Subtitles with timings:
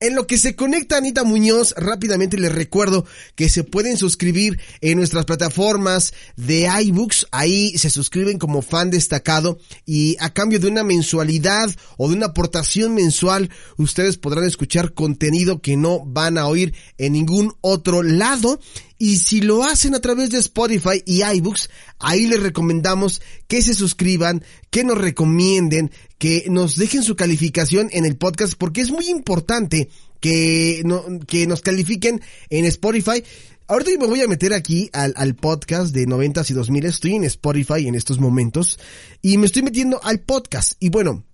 [0.00, 3.04] En lo que se conecta Anita Muñoz, rápidamente les recuerdo
[3.34, 7.26] que se pueden suscribir en nuestras plataformas de iBooks.
[7.32, 12.26] Ahí se suscriben como fan destacado y a cambio de una mensualidad o de una
[12.26, 18.60] aportación mensual, ustedes podrán escuchar contenido que no van a oír en ningún otro lado.
[18.98, 21.70] Y si lo hacen a través de Spotify y iBooks,
[22.00, 28.04] ahí les recomendamos que se suscriban, que nos recomienden, que nos dejen su calificación en
[28.04, 29.88] el podcast, porque es muy importante
[30.20, 30.82] que,
[31.28, 33.22] que nos califiquen en Spotify.
[33.68, 36.86] Ahorita me voy a meter aquí al, al podcast de 90 y 2000.
[36.86, 38.80] Estoy en Spotify en estos momentos
[39.22, 40.72] y me estoy metiendo al podcast.
[40.80, 41.24] Y bueno,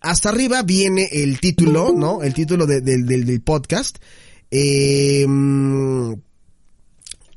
[0.00, 2.24] hasta arriba viene el título, ¿no?
[2.24, 3.98] El título de, del, del podcast.
[4.50, 5.26] Eh,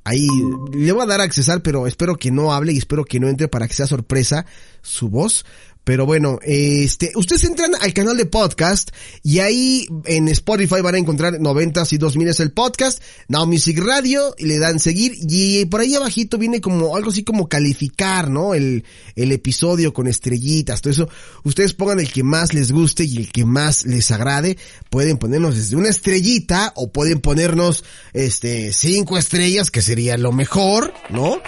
[0.03, 0.27] ahí
[0.73, 3.27] le voy a dar a accesar, pero espero que no hable y espero que no
[3.27, 4.45] entre para que sea sorpresa
[4.81, 5.45] su voz.
[5.83, 8.91] Pero bueno, este, ustedes entran al canal de podcast
[9.23, 13.79] y ahí en Spotify van a encontrar 90 y 2000 es el podcast, Now Music
[13.79, 18.29] Radio y le dan seguir y por ahí abajito viene como algo así como calificar,
[18.29, 18.53] ¿no?
[18.53, 18.83] El,
[19.15, 21.09] el episodio con estrellitas, todo eso.
[21.43, 24.57] Ustedes pongan el que más les guste y el que más les agrade.
[24.89, 30.93] Pueden ponernos desde una estrellita o pueden ponernos, este, cinco estrellas que sería lo mejor,
[31.09, 31.41] ¿no?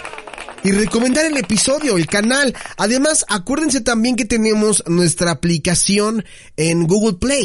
[0.64, 2.56] Y recomendar el episodio, el canal.
[2.78, 6.24] Además, acuérdense también que tenemos nuestra aplicación
[6.56, 7.44] en Google Play.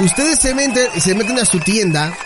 [0.00, 2.16] Ustedes se meten, se meten a su tienda.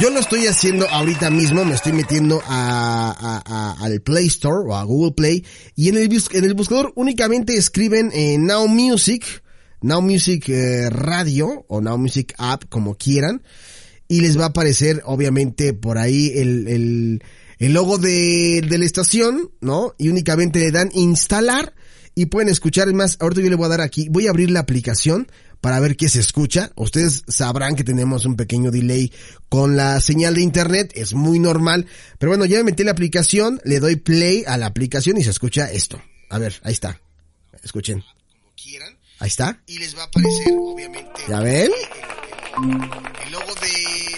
[0.00, 4.76] Yo lo estoy haciendo ahorita mismo, me estoy metiendo a, a, al Play Store o
[4.76, 9.42] a Google Play y en el, en el buscador únicamente escriben eh, Now Music,
[9.80, 13.42] Now Music eh, Radio o Now Music App, como quieran
[14.08, 17.22] y les va a aparecer obviamente por ahí el, el,
[17.58, 19.94] el logo de, de la estación, ¿no?
[19.98, 21.74] Y únicamente le dan instalar
[22.14, 22.88] y pueden escuchar.
[22.88, 25.28] Es más, ahorita yo le voy a dar aquí, voy a abrir la aplicación
[25.60, 26.70] para ver qué se escucha.
[26.76, 29.12] Ustedes sabrán que tenemos un pequeño delay
[29.48, 31.86] con la señal de internet, es muy normal.
[32.18, 35.30] Pero bueno, ya me metí la aplicación, le doy play a la aplicación y se
[35.30, 36.00] escucha esto.
[36.30, 37.00] A ver, ahí está.
[37.62, 38.02] Escuchen.
[39.18, 39.62] Ahí está.
[39.66, 41.20] Y les va a aparecer, obviamente.
[41.28, 41.70] ¿Ya ven?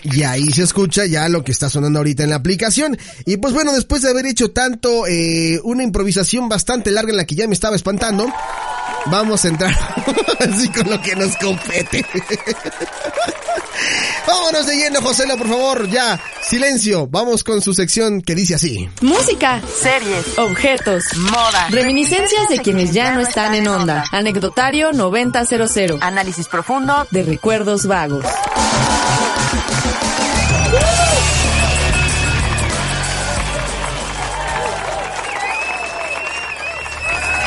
[0.02, 2.98] Y ahí se escucha ya lo que está sonando ahorita en la aplicación.
[3.24, 7.24] Y pues bueno, después de haber hecho tanto, eh, una improvisación bastante larga en la
[7.24, 8.32] que ya me estaba espantando,
[9.06, 9.74] vamos a entrar
[10.40, 12.04] así con lo que nos compete.
[14.26, 16.20] Vámonos de lleno, Josela, por favor, ya.
[16.42, 17.06] Silencio.
[17.06, 18.88] Vamos con su sección que dice así.
[19.00, 24.04] Música, series, objetos, moda, reminiscencias de quienes ya no están en onda.
[24.12, 25.98] Anecdotario 9000.
[26.00, 28.24] Análisis profundo de recuerdos vagos.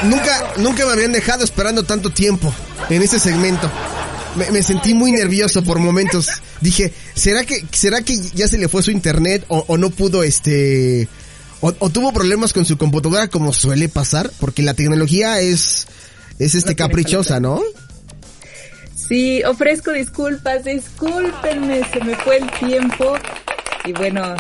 [0.04, 2.54] Nunca, nunca me habían dejado esperando tanto tiempo
[2.90, 3.70] en este segmento.
[4.36, 6.30] Me, sentí muy nervioso por momentos.
[6.62, 11.08] Dije, ¿será que, será que ya se le fue su internet o, no pudo este,
[11.60, 14.32] o, tuvo problemas con su computadora como suele pasar?
[14.40, 15.88] Porque la tecnología es,
[16.40, 17.62] es este caprichosa, ¿no?
[18.96, 23.16] Sí, ofrezco disculpas, discúlpenme, se me fue el tiempo.
[23.86, 24.36] Y bueno,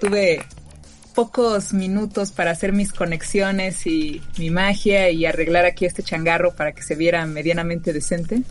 [0.00, 0.46] tuve
[1.16, 6.72] pocos minutos para hacer mis conexiones y mi magia y arreglar aquí este changarro para
[6.72, 8.42] que se viera medianamente decente.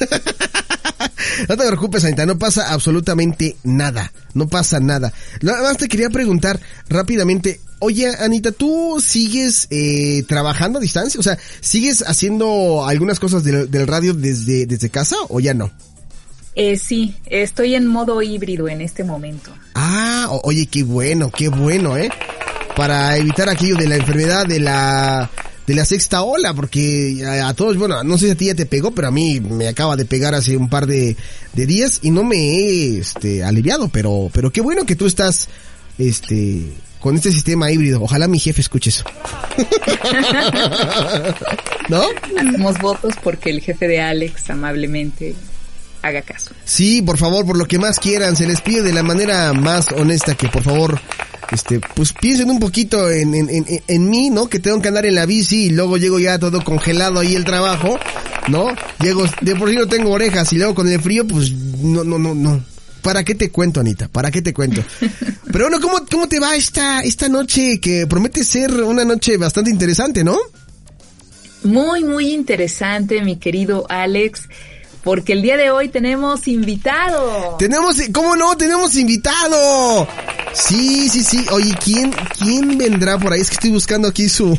[1.48, 5.12] no te preocupes, Anita, no pasa absolutamente nada, no pasa nada.
[5.42, 6.58] Nada más te quería preguntar
[6.88, 11.20] rápidamente, oye Anita, ¿tú sigues eh, trabajando a distancia?
[11.20, 15.70] O sea, ¿sigues haciendo algunas cosas del, del radio desde, desde casa o ya no?
[16.60, 19.52] Eh, sí, estoy en modo híbrido en este momento.
[19.76, 22.10] Ah, oye, qué bueno, qué bueno, ¿eh?
[22.74, 25.30] Para evitar aquello de la enfermedad de la
[25.68, 28.66] de la sexta ola, porque a, todos, bueno, no sé si a ti ya te
[28.66, 31.16] pegó, pero a mí me acaba de pegar hace un par de,
[31.52, 35.46] de días y no me he este, aliviado, pero, pero qué bueno que tú estás,
[35.96, 38.02] este, con este sistema híbrido.
[38.02, 39.04] Ojalá mi jefe escuche eso.
[41.88, 42.02] ¿No?
[42.36, 45.36] Hacemos votos porque el jefe de Alex amablemente
[46.02, 46.50] haga caso.
[46.64, 49.90] Sí, por favor, por lo que más quieran, se les pide de la manera más
[49.92, 51.00] honesta que por favor,
[51.52, 54.48] este, pues piensen un poquito en, en, en, en mí, ¿no?
[54.48, 57.44] Que tengo que andar en la bici y luego llego ya todo congelado ahí el
[57.44, 57.98] trabajo.
[58.48, 58.68] ¿no?
[59.00, 62.18] Llego, de por sí no tengo orejas y luego con el frío, pues no, no,
[62.18, 62.62] no, no.
[63.02, 64.08] ¿Para qué te cuento, Anita?
[64.08, 64.82] ¿Para qué te cuento?
[65.52, 69.70] Pero bueno, ¿cómo, cómo te va esta, esta noche que promete ser una noche bastante
[69.70, 70.36] interesante, ¿no?
[71.62, 74.48] Muy, muy interesante, mi querido Alex.
[75.08, 77.56] Porque el día de hoy tenemos invitado.
[77.58, 78.58] Tenemos, ¿cómo no?
[78.58, 80.06] Tenemos invitado.
[80.52, 81.46] Sí, sí, sí.
[81.50, 83.40] Oye, ¿quién, quién vendrá por ahí?
[83.40, 84.58] Es que estoy buscando aquí su,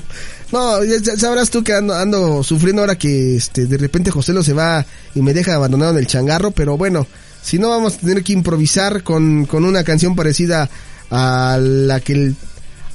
[0.51, 4.41] no, ya, sabrás tú que ando, ando, sufriendo ahora que este de repente José lo
[4.41, 7.05] se va y me deja abandonado en el changarro, pero bueno,
[7.43, 10.67] si no vamos a tener que improvisar con, con una canción parecida
[11.11, 12.33] a la que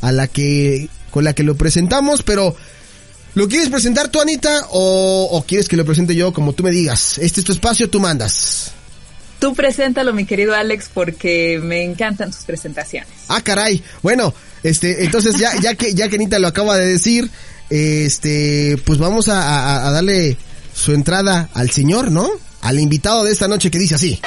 [0.01, 2.57] a la que con la que lo presentamos, pero
[3.35, 6.71] ¿Lo quieres presentar tú, Anita, o, o, quieres que lo presente yo como tú me
[6.71, 7.19] digas?
[7.19, 8.73] Este es tu espacio, tú mandas.
[9.41, 13.11] Tú preséntalo, mi querido Alex, porque me encantan tus presentaciones.
[13.29, 13.83] Ah, caray.
[14.03, 14.33] Bueno,
[14.63, 17.29] este, entonces ya, ya que, ya que Anita lo acaba de decir,
[17.71, 20.37] este, pues vamos a, a darle
[20.73, 22.31] su entrada al señor, ¿no?
[22.61, 24.21] Al invitado de esta noche que dice así.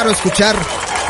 [0.00, 0.56] Raro escuchar,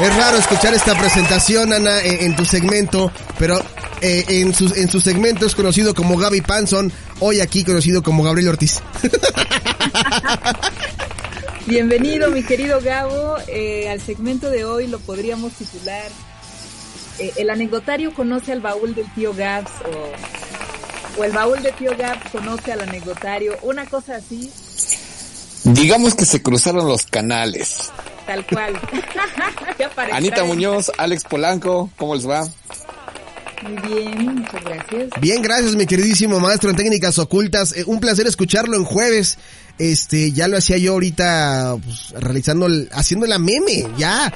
[0.01, 3.63] es raro escuchar esta presentación, Ana, en, tu segmento, pero
[4.01, 8.25] eh, en, su, en su segmento es conocido como Gaby Panson, hoy aquí conocido como
[8.25, 8.81] Gabriel Ortiz.
[11.67, 13.37] Bienvenido, mi querido Gabo.
[13.47, 16.11] Eh, al segmento de hoy lo podríamos titular
[17.21, 21.97] eh, El anecdotario conoce al baúl del tío Gabs o, o el baúl del tío
[21.97, 24.51] Gabs conoce al anecdotario, una cosa así.
[25.63, 27.93] Digamos que se cruzaron los canales.
[28.31, 28.81] Tal cual.
[30.12, 32.49] Anita Muñoz, Alex Polanco, ¿cómo les va?
[33.65, 35.11] Muy bien, muchas gracias.
[35.21, 37.77] Bien, gracias mi queridísimo maestro en técnicas ocultas.
[37.77, 39.37] Eh, un placer escucharlo en jueves.
[39.79, 44.33] Este, ya lo hacía yo ahorita pues, realizando, el, haciendo la meme, ya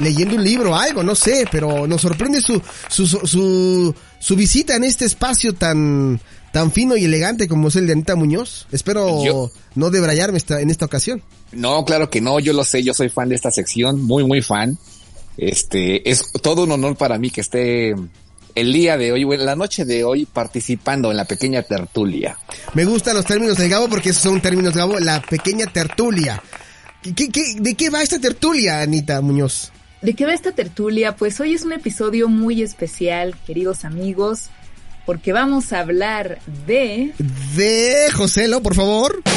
[0.00, 4.84] leyendo un libro, algo, no sé, pero nos sorprende su, su, su, su visita en
[4.84, 6.18] este espacio tan,
[6.50, 8.68] tan fino y elegante como es el de Anita Muñoz.
[8.72, 11.22] Espero no debrayarme esta, en esta ocasión.
[11.56, 14.42] No, claro que no, yo lo sé, yo soy fan de esta sección, muy, muy
[14.42, 14.78] fan.
[15.36, 17.94] Este, es todo un honor para mí que esté
[18.54, 22.38] el día de hoy, la noche de hoy, participando en la pequeña tertulia.
[22.74, 26.42] Me gustan los términos del Gabo porque esos son términos, Gabo, la pequeña tertulia.
[27.02, 29.72] ¿Qué, qué, de qué va esta tertulia, Anita Muñoz?
[30.02, 31.16] ¿De qué va esta tertulia?
[31.16, 34.50] Pues hoy es un episodio muy especial, queridos amigos
[35.06, 37.12] porque vamos a hablar de...
[37.56, 39.22] De Joselo, por favor.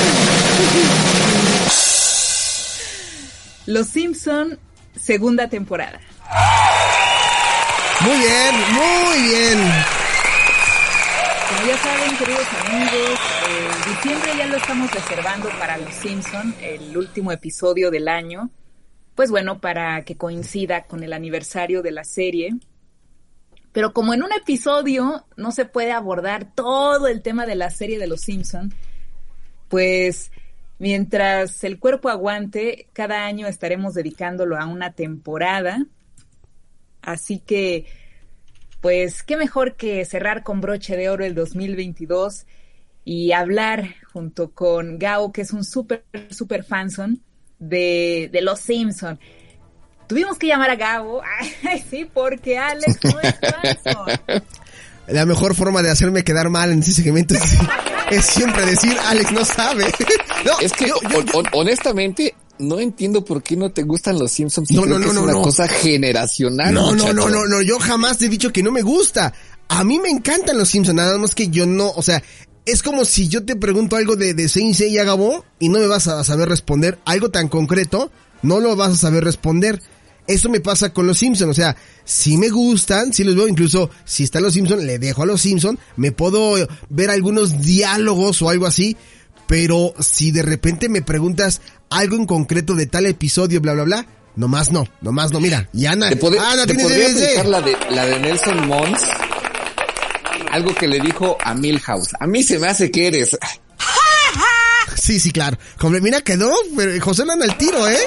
[3.66, 4.58] Los Simpson,
[4.96, 6.00] segunda temporada.
[8.00, 9.58] Muy bien, muy bien.
[11.48, 16.96] Como ya saben, queridos amigos, eh, diciembre ya lo estamos reservando para Los Simpson, el
[16.96, 18.48] último episodio del año.
[19.14, 22.54] Pues bueno, para que coincida con el aniversario de la serie.
[23.72, 27.98] Pero como en un episodio no se puede abordar todo el tema de la serie
[27.98, 28.74] de Los Simpson,
[29.70, 30.30] pues
[30.78, 35.86] mientras el cuerpo aguante, cada año estaremos dedicándolo a una temporada.
[37.00, 37.86] Así que,
[38.82, 42.46] pues, qué mejor que cerrar con broche de oro el 2022
[43.04, 47.22] y hablar junto con Gao, que es un súper, súper fanson
[47.58, 49.18] de, de Los Simpson.
[50.08, 51.22] Tuvimos que llamar a Gabo,
[51.90, 53.38] sí, porque Alex no es
[53.86, 54.04] falso.
[55.06, 57.42] La mejor forma de hacerme quedar mal en ese segmento es
[58.10, 59.84] es siempre decir, Alex no sabe.
[60.44, 60.92] no, es que
[61.52, 64.70] honestamente no entiendo por qué no te gustan los Simpsons.
[64.70, 66.74] No, no, no, es una cosa generacional.
[66.74, 69.32] No, no, no, no, no, yo jamás te he dicho que no me gusta.
[69.68, 72.22] A mí me encantan los Simpsons, nada más que yo no, o sea,
[72.66, 75.86] es como si yo te pregunto algo de, de Saint Seiya Gabo y no me
[75.86, 78.10] vas a saber responder algo tan concreto,
[78.42, 79.80] no lo vas a saber responder.
[80.30, 83.90] Eso me pasa con los Simpsons, o sea, si me gustan, si los veo, incluso
[84.04, 86.54] si están los Simpsons, le dejo a los Simpsons, me puedo
[86.88, 88.96] ver algunos diálogos o algo así,
[89.48, 91.60] pero si de repente me preguntas
[91.90, 94.06] algo en concreto de tal episodio, bla, bla, bla,
[94.36, 96.74] nomás no, nomás no, mira, y Ana, ¿Te, Ana, ¿te
[97.44, 99.02] la de, la de Nelson Mons?
[100.52, 102.10] Algo que le dijo a Milhouse.
[102.20, 103.36] A mí se me hace que eres...
[104.96, 105.56] Sí, sí, claro.
[106.00, 106.52] Mira, quedó
[107.00, 107.98] José en el tiro, ¿eh?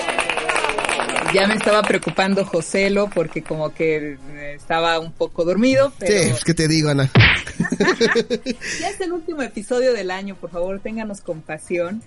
[1.33, 4.17] Ya me estaba preocupando Joselo porque como que
[4.53, 5.91] estaba un poco dormido.
[5.97, 6.35] Pero...
[6.35, 7.09] Sí, ¿qué te digo, Ana?
[8.79, 12.03] ya es el último episodio del año, por favor, ténganos compasión.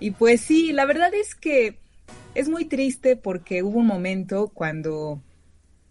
[0.00, 1.78] Y pues sí, la verdad es que
[2.34, 5.20] es muy triste porque hubo un momento cuando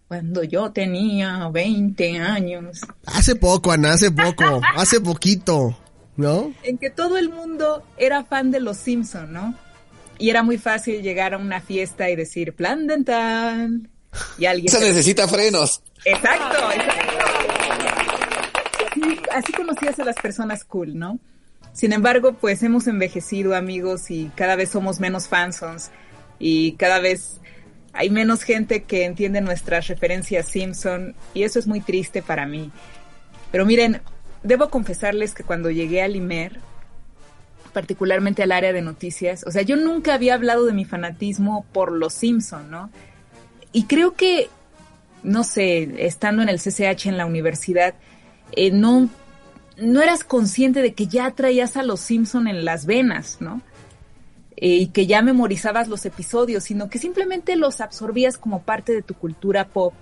[0.08, 2.82] cuando yo tenía 20 años.
[3.06, 5.74] Hace poco, Ana, hace poco, hace poquito,
[6.18, 6.52] ¿no?
[6.64, 9.54] En que todo el mundo era fan de los Simpson, ¿no?
[10.22, 13.90] Y era muy fácil llegar a una fiesta y decir plan dental.
[14.38, 14.72] Y alguien.
[14.72, 15.82] Se necesita frenos.
[16.04, 17.24] Exacto, exacto.
[19.32, 21.18] Así, conocías a las personas cool, ¿no?
[21.72, 25.90] Sin embargo, pues hemos envejecido, amigos, y cada vez somos menos fansons.
[26.38, 27.40] Y cada vez
[27.92, 31.16] hay menos gente que entiende nuestras referencias Simpson.
[31.34, 32.70] Y eso es muy triste para mí.
[33.50, 34.02] Pero miren,
[34.44, 36.60] debo confesarles que cuando llegué a Limer,
[37.72, 39.44] particularmente al área de noticias.
[39.46, 42.90] O sea, yo nunca había hablado de mi fanatismo por los Simpson, ¿no?
[43.72, 44.48] Y creo que,
[45.22, 47.94] no sé, estando en el CCH en la universidad,
[48.52, 49.08] eh, no,
[49.78, 53.62] no eras consciente de que ya traías a los Simpson en las venas, ¿no?
[54.56, 59.02] Eh, y que ya memorizabas los episodios, sino que simplemente los absorbías como parte de
[59.02, 59.94] tu cultura pop.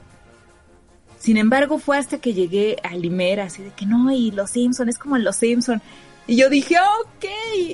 [1.18, 4.88] Sin embargo, fue hasta que llegué a Limera, así de que no, y los Simpson,
[4.88, 5.80] es como los Simpson.
[6.30, 7.24] Y yo dije, ok,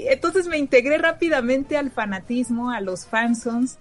[0.09, 3.77] entonces me integré rápidamente al fanatismo, a los fansons,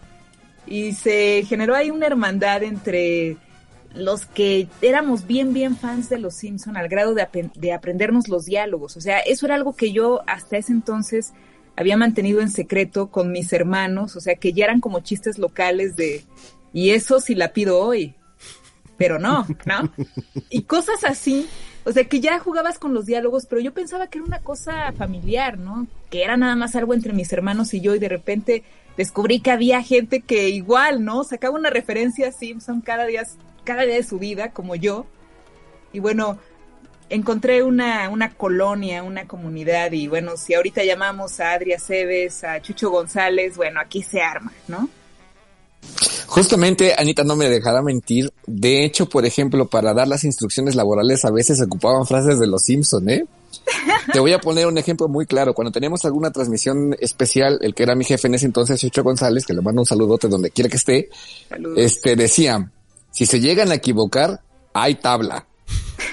[0.67, 3.37] y se generó ahí una hermandad entre
[3.93, 8.43] los que éramos bien, bien fans de Los Simpson al grado de, de, aprendernos los
[8.43, 8.97] diálogos.
[8.97, 11.31] O sea, eso era algo que yo hasta ese entonces
[11.77, 15.95] había mantenido en secreto con mis hermanos, o sea, que ya eran como chistes locales
[15.95, 16.25] de,
[16.73, 18.13] y eso sí la pido hoy,
[18.97, 19.93] pero no, ¿no?
[20.49, 21.47] Y cosas así
[21.85, 24.91] o sea, que ya jugabas con los diálogos, pero yo pensaba que era una cosa
[24.93, 25.85] familiar, ¿no?
[26.09, 28.63] Que era nada más algo entre mis hermanos y yo y de repente
[28.97, 31.23] descubrí que había gente que igual, ¿no?
[31.23, 33.23] Sacaba una referencia a Simpson cada día,
[33.63, 35.05] cada día de su vida, como yo.
[35.93, 36.39] Y bueno,
[37.09, 42.59] encontré una, una colonia, una comunidad y bueno, si ahorita llamamos a Adria Cebes, a
[42.63, 44.89] Chucho González, bueno, aquí se arma, ¿no?
[46.27, 48.31] Justamente, Anita no me dejará mentir.
[48.45, 52.47] De hecho, por ejemplo, para dar las instrucciones laborales a veces se ocupaban frases de
[52.47, 53.25] los Simpson, ¿eh?
[54.11, 55.53] Te voy a poner un ejemplo muy claro.
[55.53, 59.45] Cuando teníamos alguna transmisión especial, el que era mi jefe en ese entonces, Chucho González,
[59.45, 61.09] que le mando un saludote donde quiera que esté,
[61.77, 62.69] este decía,
[63.11, 64.41] si se llegan a equivocar,
[64.73, 65.47] hay tabla.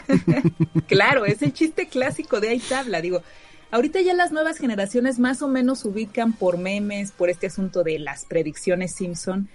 [0.87, 3.01] claro, es el chiste clásico de hay tabla.
[3.01, 3.23] Digo,
[3.71, 7.99] ahorita ya las nuevas generaciones más o menos ubican por memes, por este asunto de
[7.99, 9.49] las predicciones Simpson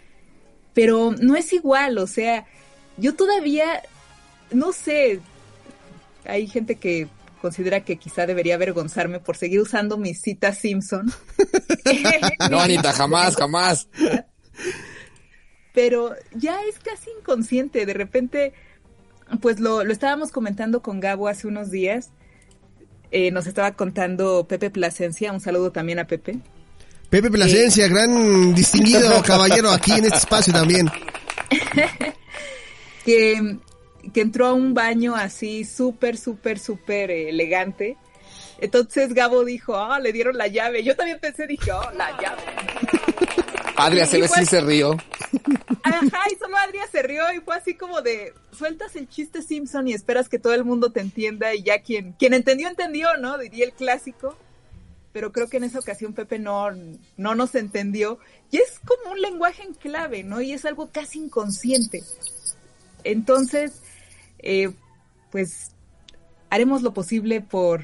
[0.73, 2.45] pero no es igual, o sea,
[2.97, 3.83] yo todavía,
[4.51, 5.19] no sé,
[6.25, 7.07] hay gente que
[7.41, 11.11] considera que quizá debería avergonzarme por seguir usando mis citas Simpson.
[12.49, 13.87] no, Anita, jamás, jamás.
[15.73, 18.53] Pero ya es casi inconsciente, de repente,
[19.41, 22.11] pues lo, lo estábamos comentando con Gabo hace unos días.
[23.11, 26.39] Eh, nos estaba contando Pepe Plasencia, un saludo también a Pepe.
[27.09, 30.89] Pepe Plasencia, gran distinguido caballero aquí en este espacio también.
[33.05, 33.57] que,
[34.13, 37.97] que entró a un baño así súper, súper, súper elegante.
[38.59, 40.83] Entonces Gabo dijo, ah, le dieron la llave.
[40.83, 42.41] Yo también pensé, dije, oh, la llave.
[43.77, 44.97] Adria se ve si se rió.
[45.83, 49.87] Ajá, y solo Adria se rió y fue así como de, sueltas el chiste Simpson
[49.87, 53.37] y esperas que todo el mundo te entienda y ya quien, quien entendió, entendió, ¿no?
[53.37, 54.35] Diría el clásico
[55.13, 56.69] pero creo que en esa ocasión Pepe no,
[57.17, 58.19] no nos entendió.
[58.51, 60.41] Y es como un lenguaje en clave, ¿no?
[60.41, 62.03] Y es algo casi inconsciente.
[63.03, 63.81] Entonces,
[64.39, 64.71] eh,
[65.31, 65.71] pues
[66.49, 67.81] haremos lo posible por,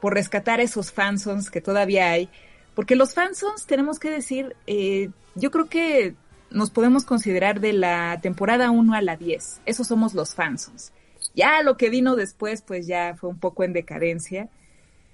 [0.00, 2.28] por rescatar esos fansons que todavía hay.
[2.74, 6.14] Porque los fansons, tenemos que decir, eh, yo creo que
[6.50, 9.60] nos podemos considerar de la temporada 1 a la 10.
[9.66, 10.92] Esos somos los fansons.
[11.34, 14.48] Ya lo que vino después, pues ya fue un poco en decadencia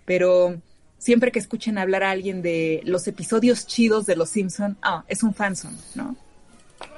[0.08, 0.58] pero
[0.98, 5.22] siempre que escuchen hablar a alguien de los episodios chidos de Los Simpson, ah, es
[5.22, 6.16] un fanson, ¿no?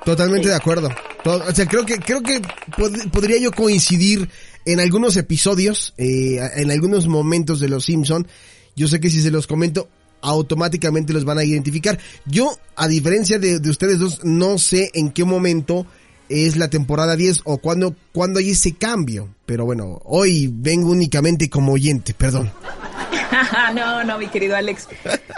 [0.05, 0.89] Totalmente de acuerdo.
[1.25, 2.41] o sea, creo que creo que
[3.13, 4.29] podría yo coincidir
[4.65, 8.27] en algunos episodios, eh, en algunos momentos de Los Simpson.
[8.77, 9.89] Yo sé que si se los comento,
[10.23, 11.99] automáticamente los van a identificar.
[12.27, 15.87] Yo, a diferencia de, de ustedes dos, no sé en qué momento
[16.31, 19.29] es la temporada 10 o cuando, cuando hay ese cambio.
[19.45, 22.51] Pero bueno, hoy vengo únicamente como oyente, perdón.
[23.75, 24.89] no, no, mi querido Alex.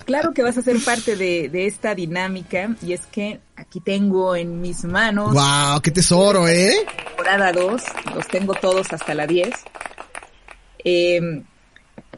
[0.05, 4.37] Claro que vas a ser parte de, de, esta dinámica y es que aquí tengo
[4.37, 5.35] en mis manos.
[5.35, 5.81] ¡Wow!
[5.83, 6.75] ¡Qué tesoro, eh!
[7.09, 7.83] Temporada 2,
[8.14, 9.50] los tengo todos hasta la 10.
[10.85, 11.45] Em,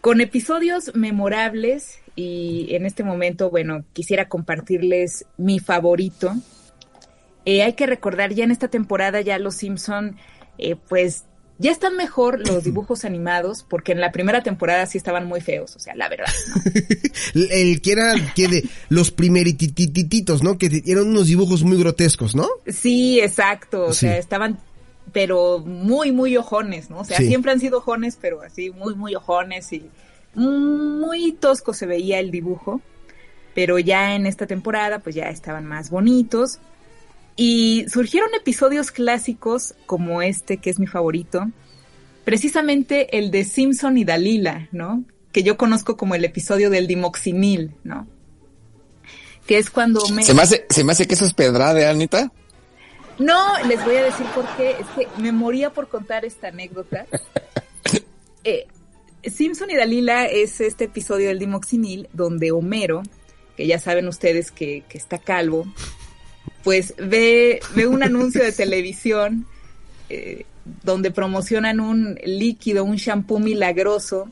[0.00, 6.34] con episodios memorables y en este momento, bueno, quisiera compartirles mi favorito.
[7.44, 10.16] Eh, hay que recordar, ya en esta temporada ya los Simpson,
[10.58, 11.24] eh, pues
[11.58, 15.76] ya están mejor los dibujos animados, porque en la primera temporada sí estaban muy feos,
[15.76, 16.26] o sea, la verdad.
[17.34, 20.58] El que era que de los primeritititos, ¿no?
[20.58, 22.48] Que eran unos dibujos muy grotescos, ¿no?
[22.66, 24.58] Sí, exacto, o sea, estaban
[25.12, 26.98] pero muy, muy ojones, ¿no?
[26.98, 29.88] O sea, siempre han sido ojones, pero así muy, muy ojones y
[30.34, 32.80] muy tosco se veía el dibujo.
[33.54, 36.58] Pero ya en esta temporada, pues ya estaban más bonitos.
[37.36, 41.50] Y surgieron episodios clásicos como este, que es mi favorito,
[42.24, 45.04] precisamente el de Simpson y Dalila, ¿no?
[45.32, 48.06] Que yo conozco como el episodio del dimoxinil, ¿no?
[49.46, 50.24] Que es cuando me...
[50.24, 52.30] Se me hace, se me hace que eso es pedrada, Anita.
[53.18, 54.72] No, les voy a decir por qué.
[54.72, 57.06] Es que me moría por contar esta anécdota.
[58.46, 58.66] Eh,
[59.24, 63.02] Simpson y Dalila es este episodio del dimoxinil donde Homero,
[63.56, 65.64] que ya saben ustedes que, que está calvo,
[66.64, 69.46] pues ve, ve un anuncio de televisión
[70.08, 70.46] eh,
[70.82, 74.30] donde promocionan un líquido, un shampoo milagroso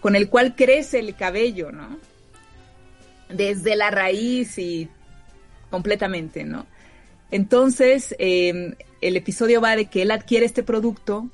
[0.00, 1.98] con el cual crece el cabello, ¿no?
[3.28, 4.88] Desde la raíz y
[5.70, 6.66] completamente, ¿no?
[7.30, 11.28] Entonces, em, el episodio va de que él adquiere este producto,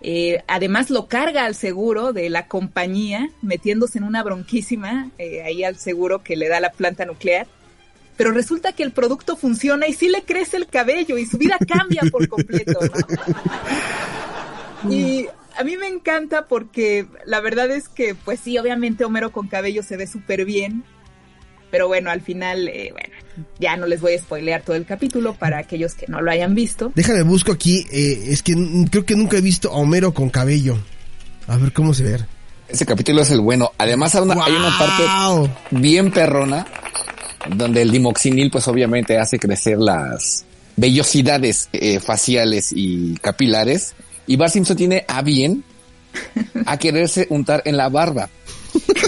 [0.00, 5.64] eh, además lo carga al seguro de la compañía, metiéndose en una bronquísima eh, ahí
[5.64, 7.46] al seguro que le da la planta nuclear
[8.16, 11.58] pero resulta que el producto funciona y sí le crece el cabello y su vida
[11.66, 12.78] cambia por completo.
[14.90, 15.26] Y
[15.58, 19.82] a mí me encanta porque la verdad es que, pues sí, obviamente Homero con cabello
[19.82, 20.84] se ve súper bien,
[21.70, 23.14] pero bueno, al final, eh, bueno,
[23.58, 26.54] ya no les voy a spoilear todo el capítulo para aquellos que no lo hayan
[26.54, 26.92] visto.
[26.94, 28.54] Déjame busco aquí, eh, es que
[28.90, 30.78] creo que nunca he visto a Homero con cabello.
[31.48, 32.18] A ver cómo se ve.
[32.68, 33.70] Ese capítulo es el bueno.
[33.78, 35.04] Además hay una, hay una parte
[35.70, 36.66] bien perrona
[37.54, 40.44] donde el dimoxinil pues obviamente hace crecer las
[40.76, 43.94] vellosidades eh, faciales y capilares.
[44.26, 45.64] Y Bart Simpson tiene a bien
[46.66, 48.28] a quererse untar en la barba.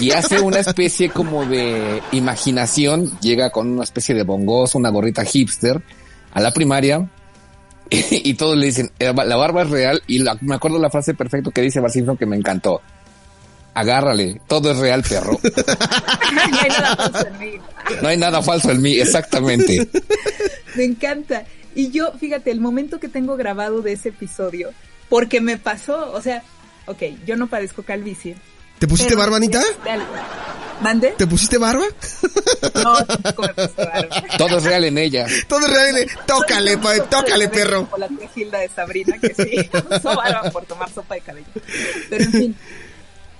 [0.01, 5.23] Y hace una especie como de imaginación, llega con una especie de bongos, una gorrita
[5.25, 5.81] hipster
[6.31, 7.09] a la primaria
[7.89, 11.51] y, todos le dicen, eh, la barba es real y me acuerdo la frase perfecta
[11.51, 12.81] que dice Bart Simpson que me encantó
[13.73, 15.39] agárrale, todo es real, perro.
[16.33, 17.51] no hay nada falso en mí.
[18.01, 19.87] No hay nada falso en mí, exactamente.
[20.75, 21.45] Me encanta.
[21.75, 24.71] Y yo, fíjate, el momento que tengo grabado de ese episodio,
[25.07, 26.43] porque me pasó, o sea,
[26.87, 28.35] ok, yo no padezco calvicie.
[28.79, 29.61] ¿Te pusiste barba, Anita?
[30.81, 31.13] ¿Mande?
[31.17, 31.83] ¿Te pusiste barba?
[32.81, 34.23] No, tampoco me puse barba.
[34.37, 35.27] Todo es real en ella.
[35.49, 36.13] Todo es real en ella.
[36.25, 36.77] Tócale,
[37.09, 37.89] tócale, perro.
[37.89, 41.47] Como la tía Hilda de Sabrina, que sí, usó barba por tomar sopa de cabello.
[42.09, 42.55] Pero en fin,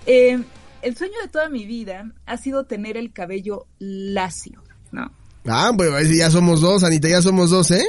[0.09, 0.43] eh,
[0.81, 5.11] el sueño de toda mi vida ha sido tener el cabello lacio, ¿no?
[5.45, 7.85] Ah, pues ya somos dos, Anita, ya somos dos, ¿eh?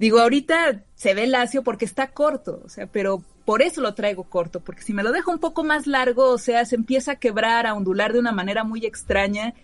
[0.00, 4.24] Digo, ahorita se ve lacio porque está corto, o sea, pero por eso lo traigo
[4.24, 7.16] corto, porque si me lo dejo un poco más largo, o sea, se empieza a
[7.16, 9.54] quebrar, a ondular de una manera muy extraña.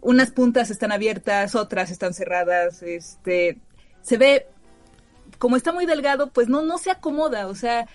[0.00, 3.58] Unas puntas están abiertas, otras están cerradas, este,
[4.02, 4.48] se ve,
[5.38, 7.86] como está muy delgado, pues no, no se acomoda, o sea,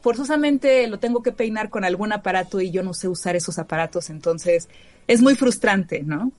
[0.00, 4.10] forzosamente lo tengo que peinar con algún aparato y yo no sé usar esos aparatos,
[4.10, 4.68] entonces
[5.06, 6.32] es muy frustrante, ¿no?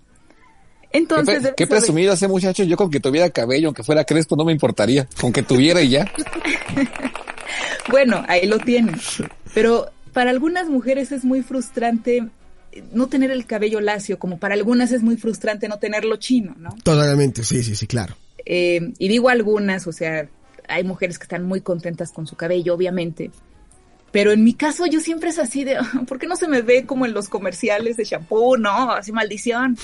[0.92, 4.52] Entonces, qué, presumido ese muchacho, yo con que tuviera cabello, aunque fuera crespo, no me
[4.52, 6.12] importaría, con que tuviera y ya.
[7.92, 8.94] bueno, ahí lo tiene.
[9.54, 12.28] Pero para algunas mujeres es muy frustrante
[12.92, 16.70] no tener el cabello lacio, como para algunas es muy frustrante no tenerlo chino, ¿no?
[16.84, 18.16] Totalmente, sí, sí, sí, claro.
[18.46, 20.28] Eh, y digo algunas, o sea,
[20.68, 23.32] hay mujeres que están muy contentas con su cabello, obviamente,
[24.12, 26.86] pero en mi caso yo siempre es así de, ¿por qué no se me ve
[26.86, 28.92] como en los comerciales de shampoo, no?
[28.92, 29.78] Así maldición.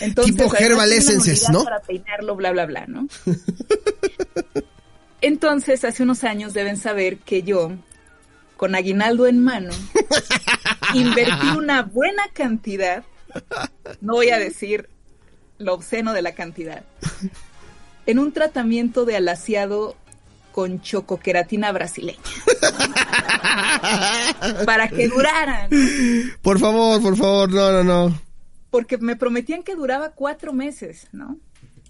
[0.00, 1.64] Entonces, tipo Herbal Essences, ¿no?
[1.64, 3.08] Para peinarlo, bla, bla, bla, ¿no?
[5.20, 7.72] Entonces, hace unos años deben saber que yo,
[8.56, 9.72] con aguinaldo en mano,
[10.94, 13.04] invertí una buena cantidad,
[14.00, 14.88] no voy a decir
[15.58, 16.84] lo obsceno de la cantidad,
[18.04, 19.96] en un tratamiento de alaciado
[20.56, 22.16] con chocoqueratina brasileña.
[24.64, 25.68] para que duraran.
[26.40, 28.18] Por favor, por favor, no, no, no.
[28.70, 31.36] Porque me prometían que duraba cuatro meses, ¿no?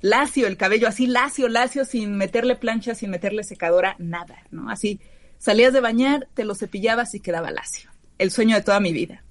[0.00, 4.68] Lacio, el cabello así lacio, lacio, sin meterle plancha, sin meterle secadora, nada, ¿no?
[4.68, 4.98] Así,
[5.38, 7.88] salías de bañar, te lo cepillabas y quedaba lacio.
[8.18, 9.22] El sueño de toda mi vida.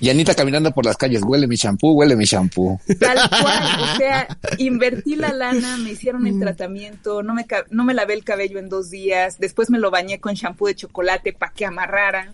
[0.00, 2.80] Y Anita caminando por las calles, huele mi champú, huele mi champú.
[3.00, 7.94] Tal cual, o sea, invertí la lana, me hicieron el tratamiento, no me, no me
[7.94, 11.52] lavé el cabello en dos días, después me lo bañé con champú de chocolate para
[11.52, 12.30] que amarrara.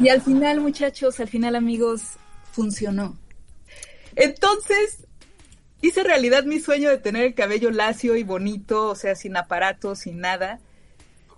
[0.00, 2.02] Y al final, muchachos, al final, amigos,
[2.50, 3.16] funcionó.
[4.16, 5.06] Entonces,
[5.82, 10.00] hice realidad mi sueño de tener el cabello lacio y bonito, o sea, sin aparatos,
[10.00, 10.58] sin nada.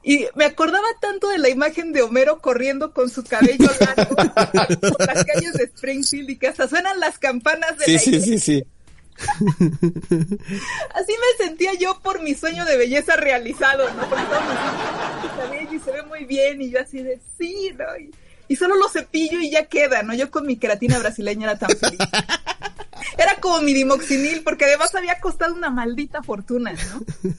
[0.09, 4.15] Y me acordaba tanto de la imagen de Homero corriendo con su cabello largo
[4.81, 8.21] por las calles de Springfield y que hasta suenan las campanas de sí, la Sí,
[8.21, 8.65] sí, sí.
[10.95, 14.09] Así me sentía yo por mi sueño de belleza realizado, ¿no?
[14.09, 17.99] Porque todo cabello y se ve muy bien y yo así de sí, ¿no?
[17.99, 18.13] Y,
[18.47, 20.15] y solo lo cepillo y ya queda, ¿no?
[20.15, 21.99] Yo con mi queratina brasileña era tan feliz.
[23.19, 27.31] Era como mi dimoxinil, porque además había costado una maldita fortuna, ¿no?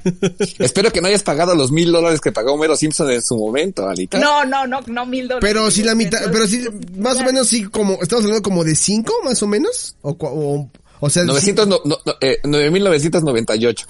[0.59, 3.87] Espero que no hayas pagado los mil dólares que pagó Homero Simpson en su momento,
[3.87, 4.19] Alita.
[4.19, 5.47] No, no, no, no mil dólares.
[5.47, 6.65] Pero si la mitad, pero si
[6.97, 10.69] más o menos sí como, estamos hablando como de cinco, más o menos, o, o,
[10.99, 13.87] o sea, 900, no, no, eh, 9998.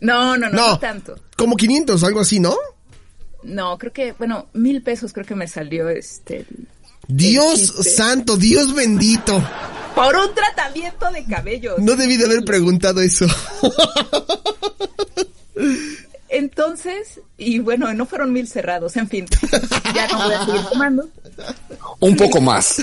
[0.00, 1.16] No, no, no, no, tanto.
[1.36, 2.56] Como 500, algo así, ¿no?
[3.42, 6.46] No, creo que, bueno, mil pesos creo que me salió este.
[7.08, 7.60] Dios
[7.94, 9.42] santo, Dios bendito.
[9.94, 11.76] Por un tratamiento de cabello.
[11.78, 13.26] No debí de haber preguntado eso.
[16.28, 19.24] Entonces, y bueno, no fueron mil cerrados, en fin,
[19.94, 21.08] ya no voy a seguir tomando.
[22.00, 22.80] Un poco más.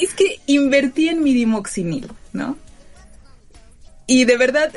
[0.00, 2.58] Es que invertí en mi dimoxinil, ¿no?
[4.08, 4.72] Y de verdad,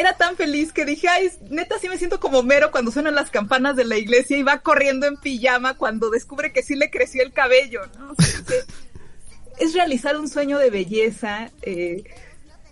[0.00, 3.30] era tan feliz que dije, ay, neta sí me siento como mero cuando suenan las
[3.30, 7.22] campanas de la iglesia y va corriendo en pijama cuando descubre que sí le creció
[7.22, 8.14] el cabello, ¿no?
[9.58, 12.04] es realizar un sueño de belleza, eh,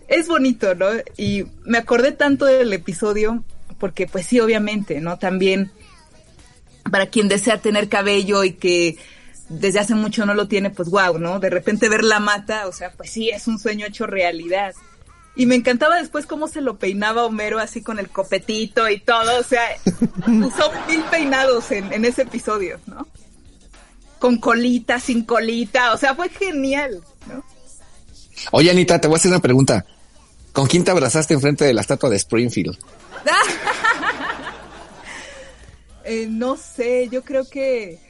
[0.09, 0.87] es bonito, ¿no?
[1.17, 3.45] Y me acordé tanto del episodio
[3.79, 5.19] porque pues sí, obviamente, ¿no?
[5.19, 5.71] También
[6.91, 8.97] para quien desea tener cabello y que
[9.49, 11.41] desde hace mucho no lo tiene, pues wow, ¿no?
[11.41, 14.75] De repente ver la mata, o sea, pues sí, es un sueño hecho realidad.
[15.38, 19.38] Y me encantaba después cómo se lo peinaba Homero así con el copetito y todo.
[19.38, 19.62] O sea,
[20.27, 23.07] usó mil peinados en, en ese episodio, ¿no?
[24.18, 25.94] Con colita, sin colita.
[25.94, 27.44] O sea, fue genial, ¿no?
[28.51, 29.87] Oye, Anita, te voy a hacer una pregunta.
[30.53, 32.77] ¿Con quién te abrazaste enfrente de la estatua de Springfield?
[36.05, 38.01] eh, no sé, yo creo que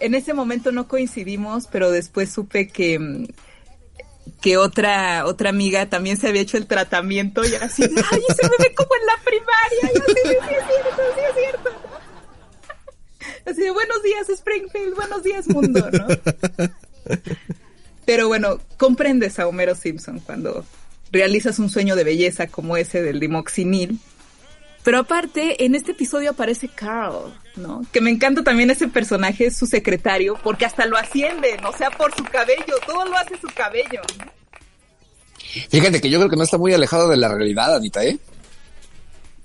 [0.00, 3.26] en ese momento no coincidimos, pero después supe que mm,
[4.40, 8.56] que otra otra amiga también se había hecho el tratamiento y así, ay, se me
[8.58, 11.70] ve como en la primaria, y así, sí, es cierto, es cierto.
[13.46, 15.86] Así de, buenos días Springfield, buenos días mundo.
[18.06, 20.64] Pero bueno, comprendes a Homero Simpson cuando
[21.12, 24.00] realizas un sueño de belleza como ese del dimoxinil.
[24.82, 27.84] Pero aparte, en este episodio aparece Carl, ¿no?
[27.92, 32.14] Que me encanta también ese personaje, su secretario, porque hasta lo ascienden, o sea, por
[32.14, 34.00] su cabello, todo lo hace su cabello.
[35.68, 38.18] Fíjate que yo creo que no está muy alejado de la realidad, Anita, ¿eh?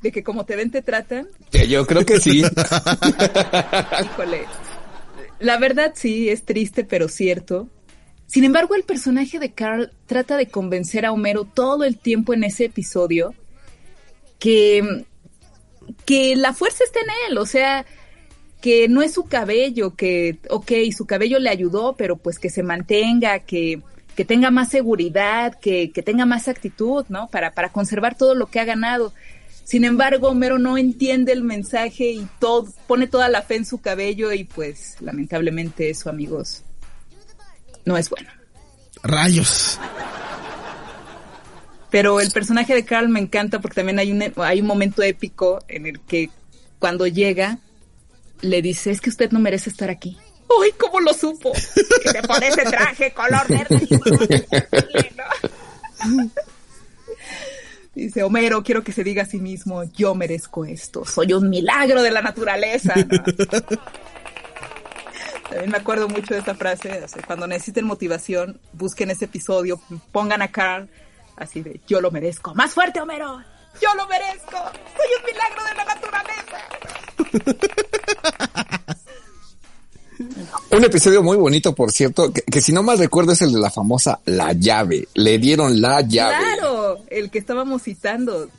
[0.01, 1.27] De que como te ven, te tratan.
[1.67, 2.39] Yo creo que sí.
[4.03, 4.45] Híjole.
[5.39, 7.67] La verdad sí, es triste, pero cierto.
[8.27, 12.43] Sin embargo, el personaje de Carl trata de convencer a Homero todo el tiempo en
[12.43, 13.33] ese episodio
[14.39, 15.05] que
[16.05, 17.85] que la fuerza está en él, o sea,
[18.61, 22.63] que no es su cabello, que, ok, su cabello le ayudó, pero pues que se
[22.63, 23.81] mantenga, que,
[24.15, 27.27] que tenga más seguridad, que, que tenga más actitud, ¿no?
[27.27, 29.13] Para, para conservar todo lo que ha ganado.
[29.63, 33.81] Sin embargo, Homero no entiende el mensaje y todo, pone toda la fe en su
[33.81, 36.63] cabello y pues lamentablemente eso, amigos,
[37.83, 38.29] no es bueno.
[39.01, 39.79] Rayos.
[41.95, 45.63] Pero el personaje de Carl me encanta porque también hay un, hay un momento épico
[45.69, 46.29] en el que
[46.77, 47.59] cuando llega
[48.41, 50.17] le dice, es que usted no merece estar aquí.
[50.59, 51.53] ¡Uy, cómo lo supo!
[52.03, 53.87] Que te pone ese traje color verde.
[57.95, 62.01] Dice, Homero, quiero que se diga a sí mismo, yo merezco esto, soy un milagro
[62.01, 62.93] de la naturaleza.
[65.49, 69.79] También me acuerdo mucho de esta frase, cuando necesiten motivación, busquen ese episodio,
[70.11, 70.89] pongan a Carl
[71.37, 72.53] Así de, yo lo merezco.
[72.55, 73.41] Más fuerte, Homero.
[73.81, 74.57] Yo lo merezco.
[74.95, 76.57] Soy un milagro de la naturaleza.
[80.71, 83.69] Un episodio muy bonito, por cierto, que, si no mal recuerdo es el de la
[83.69, 85.07] famosa La llave.
[85.13, 86.35] Le dieron la llave.
[86.37, 88.49] Claro, el que estábamos citando,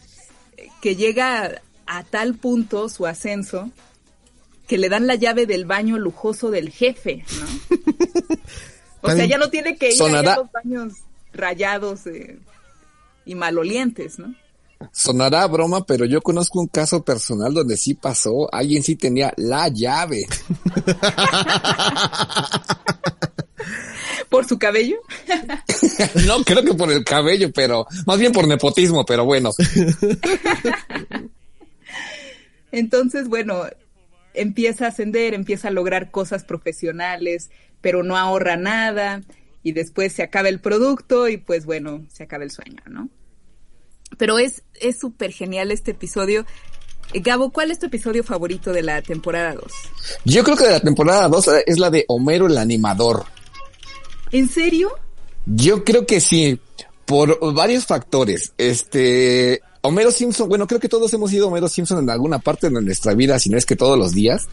[0.82, 3.70] que llega a tal punto su ascenso
[4.66, 7.46] que le dan la llave del baño lujoso del jefe, ¿no?
[9.02, 10.94] o sea, ya no tiene que ir a los baños
[11.32, 12.38] rayados eh,
[13.26, 14.34] y malolientes, ¿no?
[14.92, 19.68] Sonará broma, pero yo conozco un caso personal donde sí pasó, alguien sí tenía la
[19.68, 20.26] llave.
[24.28, 24.96] ¿Por su cabello?
[26.26, 29.50] no, creo que por el cabello, pero más bien por nepotismo, pero bueno.
[32.72, 33.62] Entonces, bueno,
[34.34, 39.22] empieza a ascender, empieza a lograr cosas profesionales, pero no ahorra nada
[39.66, 43.09] y después se acaba el producto y pues bueno, se acaba el sueño, ¿no?
[44.16, 44.62] Pero es
[44.96, 46.46] súper genial este episodio.
[47.12, 49.64] Eh, Gabo, ¿cuál es tu episodio favorito de la temporada 2?
[50.24, 53.24] Yo creo que de la temporada 2 es la de Homero el animador.
[54.31, 54.92] ¿En serio?
[55.46, 56.61] Yo creo que sí,
[57.05, 58.52] por varios factores.
[58.59, 62.81] Este, Homero Simpson, bueno, creo que todos hemos sido Homero Simpson en alguna parte de
[62.81, 64.46] nuestra vida, si no es que todos los días.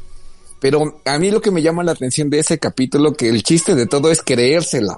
[0.63, 3.76] Pero a mí lo que me llama la atención de ese capítulo, que el chiste
[3.76, 4.97] de todo es creérsela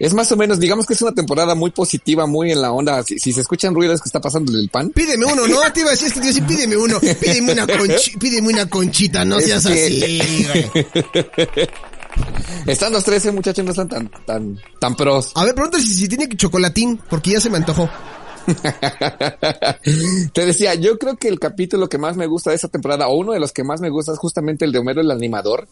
[0.00, 3.02] es más o menos, digamos que es una temporada muy positiva, muy en la onda.
[3.02, 4.88] Si, se escuchan ruidos que está pasando en el pan.
[4.88, 7.66] Pídeme uno, no, te iba a decir, que pídeme uno, pídeme una,
[8.18, 10.22] pídeme una conchita, no seas así.
[12.66, 15.32] Están los 13 muchachos, no están tan, tan, tan pros.
[15.34, 17.88] A ver, pregúntale si, si tiene chocolatín, porque ya se me antojó.
[20.32, 23.16] Te decía, yo creo que el capítulo que más me gusta de esa temporada, o
[23.16, 25.68] uno de los que más me gusta, es justamente el de Homero el animador,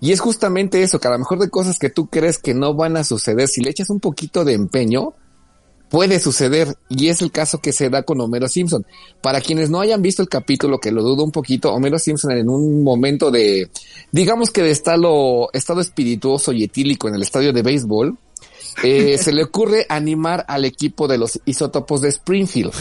[0.00, 2.74] y es justamente eso, que a lo mejor de cosas que tú crees que no
[2.74, 5.14] van a suceder, si le echas un poquito de empeño,
[5.92, 6.74] puede suceder.
[6.88, 8.84] Y es el caso que se da con Homero Simpson.
[9.20, 12.48] Para quienes no hayan visto el capítulo, que lo dudo un poquito, Homero Simpson en
[12.48, 13.70] un momento de,
[14.10, 18.16] digamos que de estado, estado espirituoso y etílico en el estadio de béisbol,
[18.82, 22.72] eh, se le ocurre animar al equipo de los isótopos de Springfield.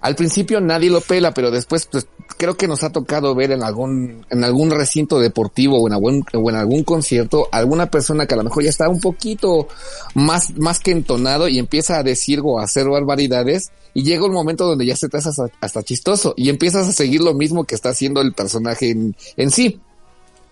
[0.00, 2.06] Al principio nadie lo pela, pero después pues,
[2.36, 6.24] creo que nos ha tocado ver en algún, en algún recinto deportivo o en algún,
[6.32, 9.68] o en algún concierto alguna persona que a lo mejor ya está un poquito
[10.14, 14.32] más, más que entonado y empieza a decir o a hacer barbaridades y llega un
[14.32, 15.30] momento donde ya se te hace
[15.60, 19.50] hasta, chistoso y empiezas a seguir lo mismo que está haciendo el personaje en, en
[19.50, 19.80] sí.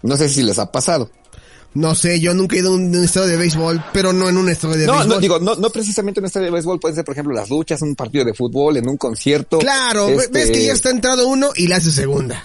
[0.03, 1.11] No sé si les ha pasado.
[1.75, 4.49] No sé, yo nunca he ido a un, estadio de béisbol, pero no en un
[4.49, 5.09] estadio de béisbol.
[5.09, 7.51] No, digo, no, no precisamente en un estadio de béisbol, pueden ser, por ejemplo, las
[7.51, 9.59] luchas, un partido de fútbol, en un concierto.
[9.59, 12.43] Claro, ves que este ya está entrado uno y la hace segunda.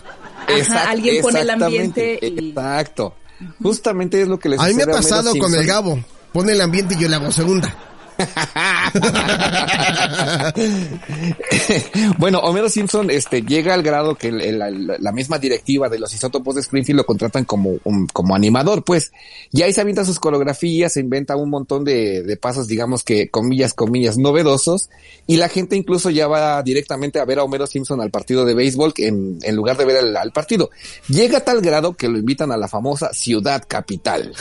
[0.47, 2.25] Ajá, alguien pone el ambiente.
[2.25, 3.15] Exacto.
[3.61, 5.99] Justamente es lo que les A mí me ha pasado con el Gabo.
[6.31, 7.92] Pone el ambiente y yo le hago segunda.
[12.17, 16.61] bueno, Homero Simpson este, llega al grado que la, misma directiva de los isótopos de
[16.61, 17.77] Springfield lo contratan como,
[18.11, 19.11] como animador, pues.
[19.51, 23.73] Y ahí se avienta sus coreografías, se inventa un montón de, pasos, digamos que comillas,
[23.73, 24.89] comillas, novedosos.
[25.27, 28.53] Y la gente incluso ya va directamente a ver a Homero Simpson al partido de
[28.53, 30.69] béisbol en, en lugar de ver al, al partido.
[31.07, 34.33] Llega a tal grado que lo invitan a la famosa ciudad capital.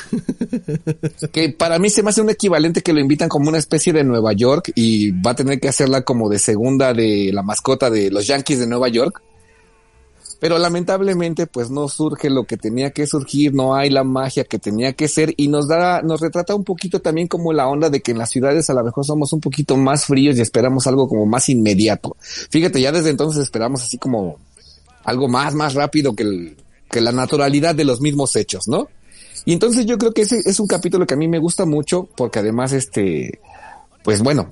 [1.32, 4.04] que para mí se me hace un equivalente que lo invitan como una especie de
[4.04, 8.10] Nueva York y va a tener que hacerla como de segunda de la mascota de
[8.10, 9.22] los Yankees de Nueva York.
[10.40, 14.58] Pero lamentablemente pues no surge lo que tenía que surgir, no hay la magia que
[14.58, 18.00] tenía que ser y nos da, nos retrata un poquito también como la onda de
[18.00, 21.08] que en las ciudades a lo mejor somos un poquito más fríos y esperamos algo
[21.08, 22.16] como más inmediato.
[22.20, 24.38] Fíjate, ya desde entonces esperamos así como
[25.04, 26.56] algo más, más rápido que,
[26.90, 28.88] que la naturalidad de los mismos hechos, ¿no?
[29.44, 32.08] Y entonces yo creo que ese es un capítulo que a mí me gusta mucho
[32.16, 33.40] porque además este,
[34.02, 34.50] pues bueno,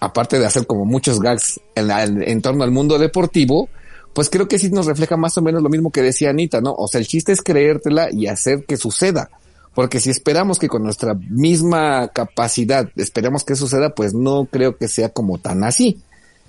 [0.00, 3.68] aparte de hacer como muchos gags en, torno al mundo deportivo,
[4.12, 6.74] pues creo que sí nos refleja más o menos lo mismo que decía Anita, ¿no?
[6.76, 9.30] O sea, el chiste es creértela y hacer que suceda.
[9.74, 14.88] Porque si esperamos que con nuestra misma capacidad esperemos que suceda, pues no creo que
[14.88, 16.02] sea como tan así.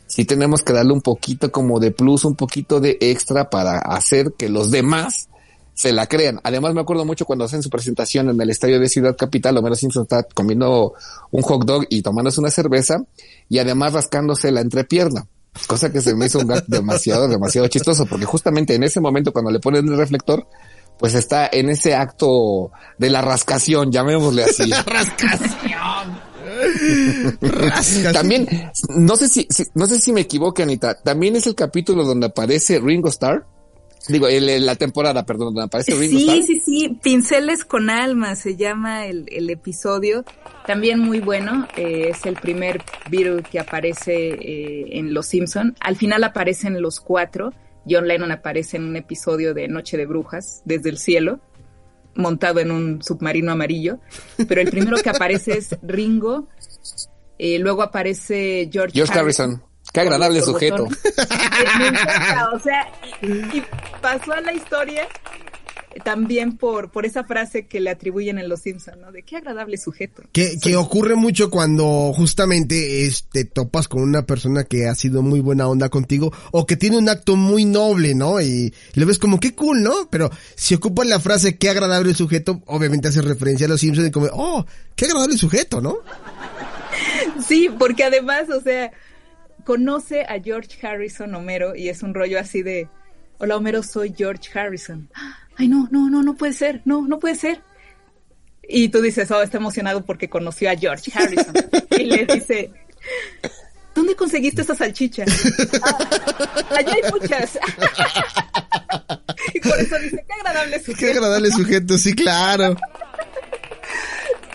[0.08, 4.34] Sí tenemos que darle un poquito como de plus, un poquito de extra para hacer
[4.38, 5.30] que los demás
[5.74, 6.40] se la crean.
[6.44, 9.76] Además me acuerdo mucho cuando hacen su presentación en el estadio de Ciudad Capital, Homero
[9.76, 10.94] Simpson está comiendo
[11.32, 13.04] un hot dog y tomándose una cerveza
[13.50, 15.28] y además rascándose la entrepierna.
[15.68, 19.52] Cosa que se me hizo un demasiado, demasiado chistoso, porque justamente en ese momento cuando
[19.52, 20.48] le ponen el reflector,
[20.98, 24.66] pues está en ese acto de la rascación, llamémosle así.
[24.68, 26.34] la rascación.
[28.14, 28.48] también,
[28.90, 32.80] no sé si, no sé si me equivoco, Anita, también es el capítulo donde aparece
[32.80, 33.46] Ringo Starr.
[34.08, 39.26] Digo, la temporada, perdón, aparece Ringo Sí, sí, sí, Pinceles con Alma se llama el,
[39.32, 40.26] el episodio.
[40.68, 45.76] También muy bueno, eh, es el primer Beatle que aparece eh, en Los Simpson.
[45.80, 47.54] Al final aparecen los cuatro.
[47.89, 51.39] John Lennon aparece en un episodio de Noche de Brujas, desde el cielo.
[52.16, 54.00] montado en un submarino amarillo,
[54.48, 56.48] pero el primero que aparece es Ringo,
[57.38, 59.63] y luego aparece George, George Harrison.
[59.93, 60.86] Qué agradable sujeto.
[62.53, 63.62] o sea, y,
[64.01, 65.08] pasó a la historia
[66.03, 69.12] también por, por esa frase que le atribuyen en Los Simpsons, ¿no?
[69.12, 70.23] De qué agradable sujeto.
[70.32, 75.41] Que, que ocurre mucho cuando justamente te topas con una persona que ha sido muy
[75.41, 78.41] buena onda contigo o que tiene un acto muy noble, ¿no?
[78.41, 80.10] Y le ves como qué cool, ¿no?
[80.10, 84.12] Pero si ocupa la frase qué agradable sujeto, obviamente hace referencia a Los Simpsons y
[84.12, 85.97] como, oh, qué agradable sujeto, ¿no?
[87.47, 88.91] Sí, porque además, o sea,
[89.63, 92.89] conoce a George Harrison Homero y es un rollo así de,
[93.38, 95.10] hola Homero, soy George Harrison.
[95.58, 97.62] Ay, no, no, no, no puede ser, no, no puede ser.
[98.67, 101.54] Y tú dices, oh, está emocionado porque conoció a George Harrison.
[101.91, 102.71] y le dice,
[103.93, 105.26] ¿dónde conseguiste esa salchicha?
[105.84, 105.97] Ah,
[106.78, 107.60] allá hay muchas.
[109.54, 110.99] y por eso dice, qué agradable sujeto.
[110.99, 112.78] Qué agradable sujeto, sí, claro.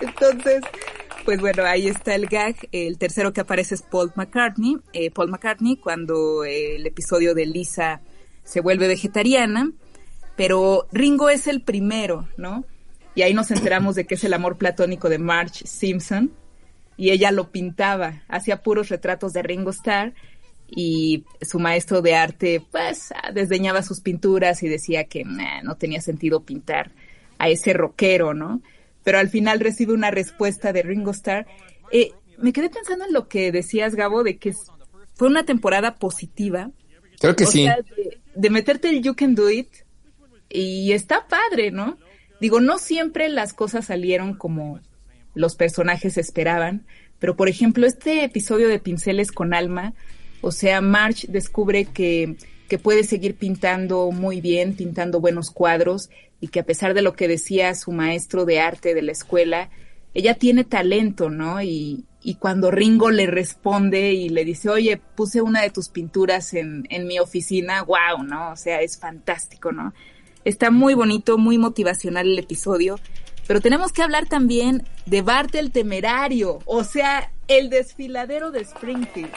[0.00, 0.62] Entonces,
[1.28, 2.56] pues bueno, ahí está el gag.
[2.72, 4.78] El tercero que aparece es Paul McCartney.
[4.94, 8.00] Eh, Paul McCartney cuando eh, el episodio de Lisa
[8.44, 9.70] se vuelve vegetariana,
[10.38, 12.64] pero Ringo es el primero, ¿no?
[13.14, 16.32] Y ahí nos enteramos de que es el amor platónico de Marge Simpson
[16.96, 20.14] y ella lo pintaba, hacía puros retratos de Ringo Starr
[20.66, 25.24] y su maestro de arte pues desdeñaba sus pinturas y decía que
[25.62, 26.90] no tenía sentido pintar
[27.36, 28.62] a ese rockero, ¿no?
[29.04, 31.46] Pero al final recibe una respuesta de Ringo Starr.
[31.90, 34.54] Eh, me quedé pensando en lo que decías, Gabo, de que
[35.14, 36.70] fue una temporada positiva.
[37.20, 37.68] Creo que sí.
[38.34, 39.68] de, meterte el You Can Do It
[40.48, 41.98] y está padre, ¿no?
[42.40, 44.80] Digo, no siempre las cosas salieron como
[45.34, 46.86] los personajes esperaban,
[47.18, 49.94] pero por ejemplo, este episodio de Pinceles con Alma,
[50.40, 52.36] o sea, March descubre que,
[52.68, 57.14] que puede seguir pintando muy bien, pintando buenos cuadros, y que a pesar de lo
[57.14, 59.70] que decía su maestro de arte de la escuela,
[60.14, 61.60] ella tiene talento, ¿no?
[61.62, 66.54] Y, y cuando Ringo le responde y le dice, oye, puse una de tus pinturas
[66.54, 68.52] en, en mi oficina, wow, ¿no?
[68.52, 69.92] O sea, es fantástico, ¿no?
[70.44, 72.98] Está muy bonito, muy motivacional el episodio,
[73.46, 79.32] pero tenemos que hablar también de Bart el Temerario, o sea, el desfiladero de Springfield.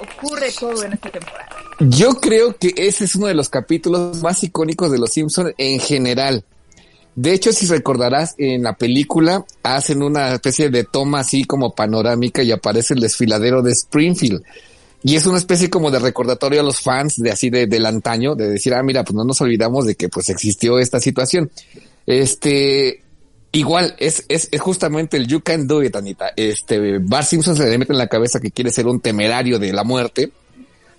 [0.00, 1.48] Ocurre todo en esta temporada.
[1.88, 5.80] Yo creo que ese es uno de los capítulos más icónicos de Los Simpsons en
[5.80, 6.44] general.
[7.16, 12.42] De hecho, si recordarás, en la película hacen una especie de toma así como panorámica
[12.42, 14.42] y aparece el desfiladero de Springfield.
[15.02, 18.36] Y es una especie como de recordatorio a los fans de así de, del antaño,
[18.36, 21.50] de decir, ah, mira, pues no nos olvidamos de que pues existió esta situación.
[22.06, 23.02] Este,
[23.50, 26.32] igual, es, es, es justamente el You Can Do It, Anita.
[26.36, 29.72] Este, Bart Simpson se le mete en la cabeza que quiere ser un temerario de
[29.72, 30.30] la muerte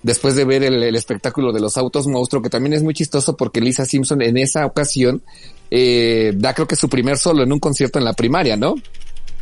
[0.03, 3.61] después de ver el, espectáculo de los autos monstruo, que también es muy chistoso porque
[3.61, 5.23] Lisa Simpson en esa ocasión
[5.71, 8.75] eh, da creo que su primer solo en un concierto en la primaria, ¿no?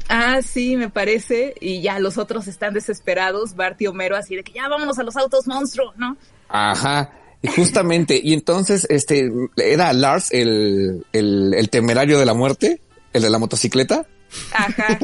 [0.07, 1.55] Ah, sí, me parece.
[1.59, 5.03] Y ya los otros están desesperados, Bart y Homero, así de que ya vámonos a
[5.03, 6.17] los autos monstruo, ¿no?
[6.49, 7.11] Ajá.
[7.41, 12.81] Y justamente, y entonces, este, era Lars el, el, el temerario de la muerte,
[13.13, 14.05] el de la motocicleta.
[14.53, 14.99] Ajá.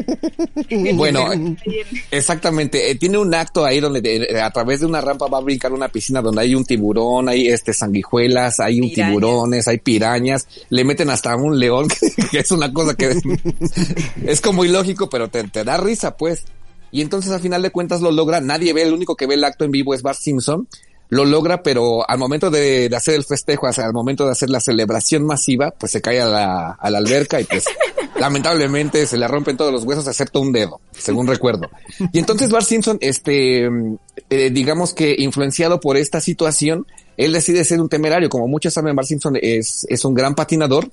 [0.93, 1.29] bueno,
[2.11, 2.91] exactamente.
[2.91, 5.89] Eh, tiene un acto ahí donde a través de una rampa va a brincar una
[5.89, 11.09] piscina donde hay un tiburón, hay este sanguijuelas, hay un tiburones, hay pirañas, le meten
[11.09, 11.87] hasta un león,
[12.31, 13.17] que, es una cosa que
[14.25, 16.45] es como ilógico, pero te, te da risa, pues.
[16.91, 19.43] Y entonces al final de cuentas lo logra, nadie ve, el único que ve el
[19.43, 20.67] acto en vivo es Bart Simpson,
[21.09, 25.25] lo logra, pero al momento de, hacer el festejo, al momento de hacer la celebración
[25.25, 27.65] masiva, pues se cae a la, a la alberca y pues
[28.19, 31.69] lamentablemente se le rompen todos los huesos excepto un dedo, según recuerdo.
[32.11, 33.69] Y entonces Bart Simpson, este,
[34.29, 38.29] eh, digamos que influenciado por esta situación, él decide ser un temerario.
[38.29, 40.89] Como muchos saben, Bart Simpson es, es un gran patinador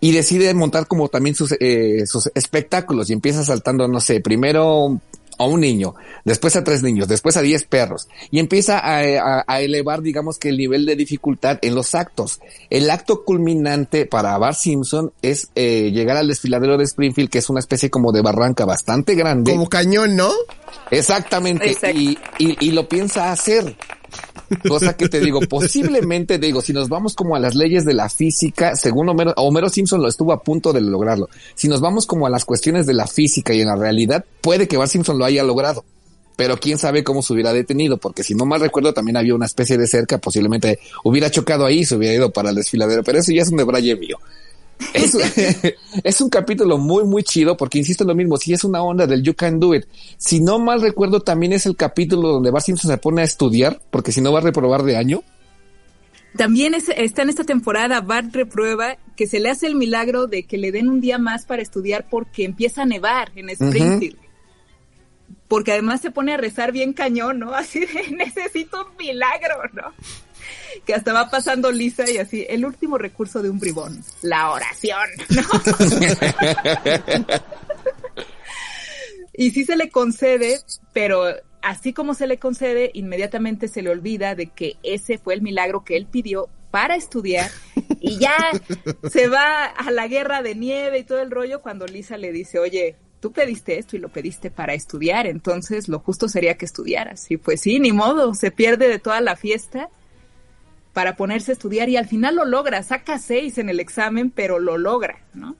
[0.00, 5.00] y decide montar como también sus, eh, sus espectáculos y empieza saltando, no sé, primero
[5.38, 10.02] a un niño, después a tres niños, después a diez perros y empieza a, elevar,
[10.02, 12.40] digamos que el nivel de dificultad en los actos.
[12.70, 17.50] El acto culminante para Bart Simpson es eh, llegar al desfiladero de Springfield, que es
[17.50, 19.52] una especie como de barranca bastante grande.
[19.52, 20.30] Como cañón, ¿no?
[20.90, 21.76] Exactamente.
[21.94, 23.76] Y, y, y lo piensa hacer.
[24.68, 28.08] Cosa que te digo, posiblemente digo, si nos vamos como a las leyes de la
[28.08, 31.28] física, según Homero, Homero Simpson lo estuvo a punto de lograrlo.
[31.54, 34.68] Si nos vamos como a las cuestiones de la física y en la realidad, puede
[34.68, 35.84] que Bart Simpson lo haya logrado.
[36.36, 39.46] Pero quién sabe cómo se hubiera detenido, porque si no mal recuerdo también había una
[39.46, 43.18] especie de cerca, posiblemente hubiera chocado ahí y se hubiera ido para el desfiladero, pero
[43.18, 44.18] eso ya es un debraye mío.
[44.94, 45.14] Es,
[46.04, 49.06] es, un capítulo muy, muy chido porque insisto en lo mismo, si es una onda
[49.06, 49.86] del You Can Do It.
[50.18, 53.80] Si no mal recuerdo, también es el capítulo donde Bart Simpson se pone a estudiar
[53.90, 55.22] porque si no va a reprobar de año.
[56.36, 60.58] también está en esta temporada, Bart reprueba que se le hace el milagro de que
[60.58, 64.18] le den un día más para estudiar porque empieza a nevar en Springfield.
[65.48, 67.54] Porque además se pone a rezar bien cañón, ¿no?
[67.54, 69.92] Así de, necesito un milagro, ¿no?
[70.86, 75.08] Que hasta va pasando Lisa y así, el último recurso de un bribón, la oración,
[79.32, 80.60] y sí se le concede,
[80.92, 81.24] pero
[81.62, 85.84] así como se le concede, inmediatamente se le olvida de que ese fue el milagro
[85.84, 87.50] que él pidió para estudiar
[88.00, 88.36] y ya
[89.10, 92.58] se va a la guerra de nieve y todo el rollo cuando Lisa le dice,
[92.58, 97.30] oye, tú pediste esto y lo pediste para estudiar, entonces lo justo sería que estudiaras.
[97.30, 99.90] Y pues sí, ni modo, se pierde de toda la fiesta
[100.92, 104.58] para ponerse a estudiar y al final lo logra, saca seis en el examen, pero
[104.58, 105.56] lo logra, ¿no?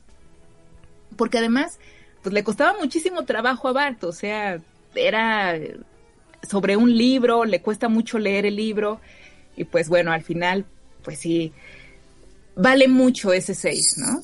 [1.16, 1.78] Porque además,
[2.22, 4.60] pues le costaba muchísimo trabajo a Bart, o sea,
[4.94, 5.58] era
[6.48, 9.00] sobre un libro, le cuesta mucho leer el libro
[9.56, 10.66] y pues bueno, al final,
[11.02, 11.52] pues sí,
[12.54, 14.22] vale mucho ese 6, ¿no?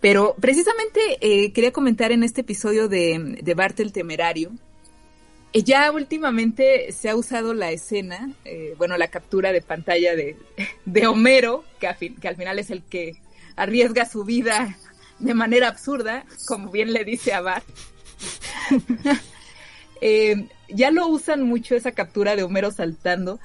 [0.00, 4.52] Pero precisamente eh, quería comentar en este episodio de, de Bart el Temerario,
[5.52, 10.36] ya últimamente se ha usado la escena, eh, bueno, la captura de pantalla de,
[11.06, 13.16] Homero, que, que al final es el que
[13.56, 14.76] arriesga su vida
[15.18, 17.62] de manera absurda, como bien le dice a.
[20.00, 23.40] Eh, ya lo usan mucho esa captura de Homero saltando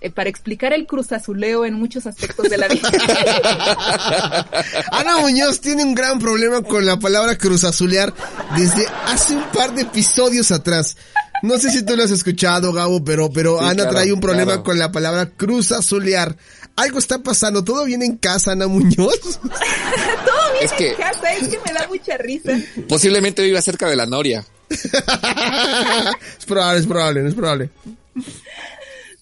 [0.00, 2.88] eh, para explicar el cruzazuleo en muchos aspectos de la vida.
[4.92, 8.14] Ana Muñoz tiene un gran problema con la palabra cruzazulear
[8.56, 10.96] desde hace un par de episodios atrás.
[11.42, 14.78] No sé si tú lo has escuchado, Gabo, pero, pero Ana trae un problema con
[14.78, 16.36] la palabra cruzazulear.
[16.76, 19.20] Algo está pasando, todo viene en casa, Ana Muñoz.
[19.42, 22.52] todo viene en casa, es que me da mucha risa.
[22.88, 24.44] Posiblemente viva cerca de la Noria.
[24.70, 27.70] es probable, es probable, es probable.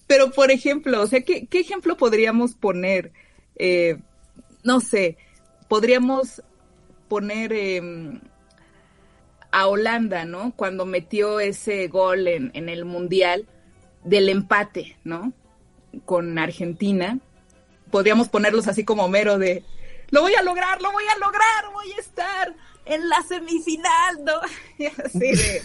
[0.07, 3.11] Pero, por ejemplo, o sea, ¿qué, ejemplo podríamos poner?
[3.57, 3.97] Eh,
[4.63, 5.17] no sé,
[5.67, 6.41] podríamos
[7.07, 8.19] poner em,
[9.51, 10.53] a Holanda, ¿no?
[10.55, 13.47] Cuando metió ese gol en, en el Mundial
[14.03, 15.33] del empate, ¿no?
[16.05, 17.19] Con Argentina.
[17.91, 19.63] Podríamos ponerlos así como mero de,
[20.09, 24.33] lo voy a lograr, lo voy a lograr, voy a estar en la semifinal, ¿no?
[24.77, 25.61] Y así de...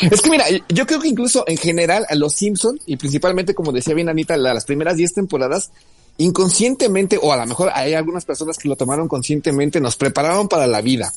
[0.10, 3.72] Es que mira, yo creo que incluso en general a los Simpsons, y principalmente como
[3.72, 5.70] decía bien Anita, las primeras 10 temporadas,
[6.18, 10.66] inconscientemente, o a lo mejor hay algunas personas que lo tomaron conscientemente, nos prepararon para
[10.66, 11.12] la vida.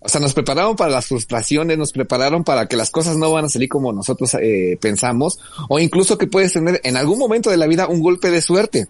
[0.00, 3.44] O sea, nos prepararon para las frustraciones, nos prepararon para que las cosas no van
[3.44, 7.56] a salir como nosotros eh, pensamos, o incluso que puedes tener en algún momento de
[7.56, 8.88] la vida un golpe de suerte.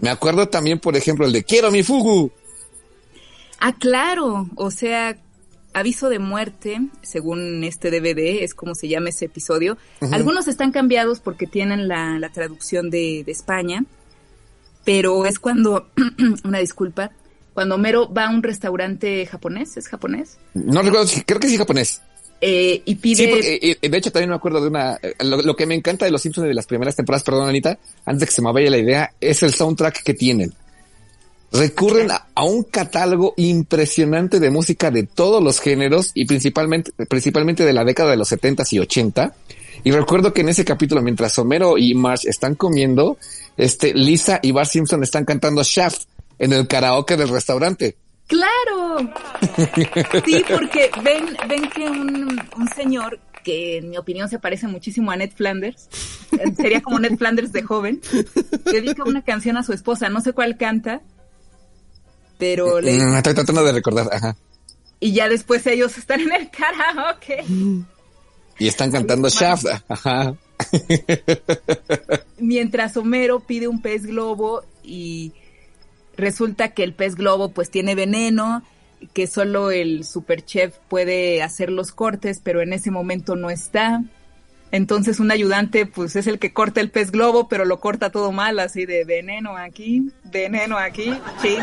[0.00, 2.30] Me acuerdo también, por ejemplo, el de Quiero mi Fugu.
[3.58, 4.48] Ah, claro.
[4.56, 5.16] O sea,
[5.72, 9.76] aviso de muerte, según este DVD, es como se llama ese episodio.
[10.10, 13.84] Algunos están cambiados porque tienen la, traducción de, de, España,
[14.84, 15.88] pero es cuando,
[16.44, 17.10] una disculpa,
[17.54, 20.38] cuando Mero va a un restaurante japonés, ¿es japonés?
[20.54, 22.00] No recuerdo, creo que sí japonés.
[22.44, 23.16] Eh, y pide...
[23.16, 24.98] Sí, porque, de hecho también me acuerdo de una...
[25.00, 28.20] Eh, lo, que me encanta de Los Simpsons de las primeras temporadas, perdón Anita, antes
[28.20, 30.52] de que se me vaya la idea, es el soundtrack que tienen.
[31.52, 37.74] Recurren a, un catálogo impresionante de música de todos los géneros y principalmente, principalmente de
[37.74, 39.34] la década de los 70 y 80.
[39.84, 43.18] Y recuerdo que en ese capítulo, mientras Homero y Marge están comiendo,
[43.56, 46.04] este, Lisa y Bart Simpson están cantando Shaft
[46.38, 47.96] en el karaoke del restaurante.
[48.26, 49.12] Claro.
[50.24, 55.16] Sí, porque ven, ven que un, señor que en mi opinión se parece muchísimo a
[55.16, 55.88] Ned Flanders,
[56.56, 58.00] sería como Ned Flanders de joven,
[58.64, 61.02] dedica una canción a su esposa, no sé cuál canta,
[62.38, 62.98] pero le...
[62.98, 64.36] Mm, estoy tratando de recordar, ajá.
[65.00, 67.44] Y ya después ellos están en el karaoke.
[68.62, 70.36] Y están cantando Shaft, ajá.
[72.38, 75.32] Mientras Homero pide un pez globo y
[76.16, 78.62] resulta que el pez globo pues tiene veneno,
[79.14, 84.04] que solo el superchef puede hacer los cortes, pero en ese momento no está.
[84.70, 88.30] Entonces un ayudante pues es el que corta el pez globo, pero lo corta todo
[88.30, 91.56] mal, así de veneno aquí, veneno aquí, sí.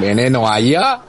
[0.00, 1.02] Veneno allá.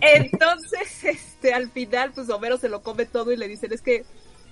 [0.00, 4.04] Entonces, este, al final pues Homero se lo come todo y le dicen es que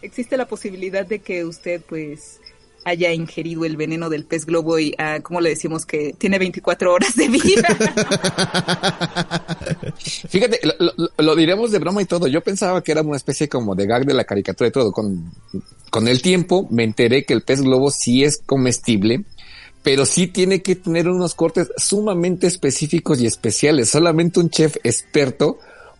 [0.02, 2.40] existe la posibilidad de que usted pues
[2.84, 5.84] haya ingerido el veneno del pez globo y, uh, ¿cómo le decimos?
[5.84, 7.68] Que tiene 24 horas de vida.
[10.28, 10.60] Fíjate,
[11.18, 12.26] lo, diremos de broma y todo.
[12.26, 14.92] Yo pensaba que era una especie como de gag de la caricatura y todo.
[14.92, 15.30] Con,
[15.90, 19.24] con el tiempo me enteré que el pez globo sí es comestible,
[19.82, 23.90] pero sí tiene que tener unos cortes sumamente específicos y especiales.
[23.90, 25.58] Solamente un chef experto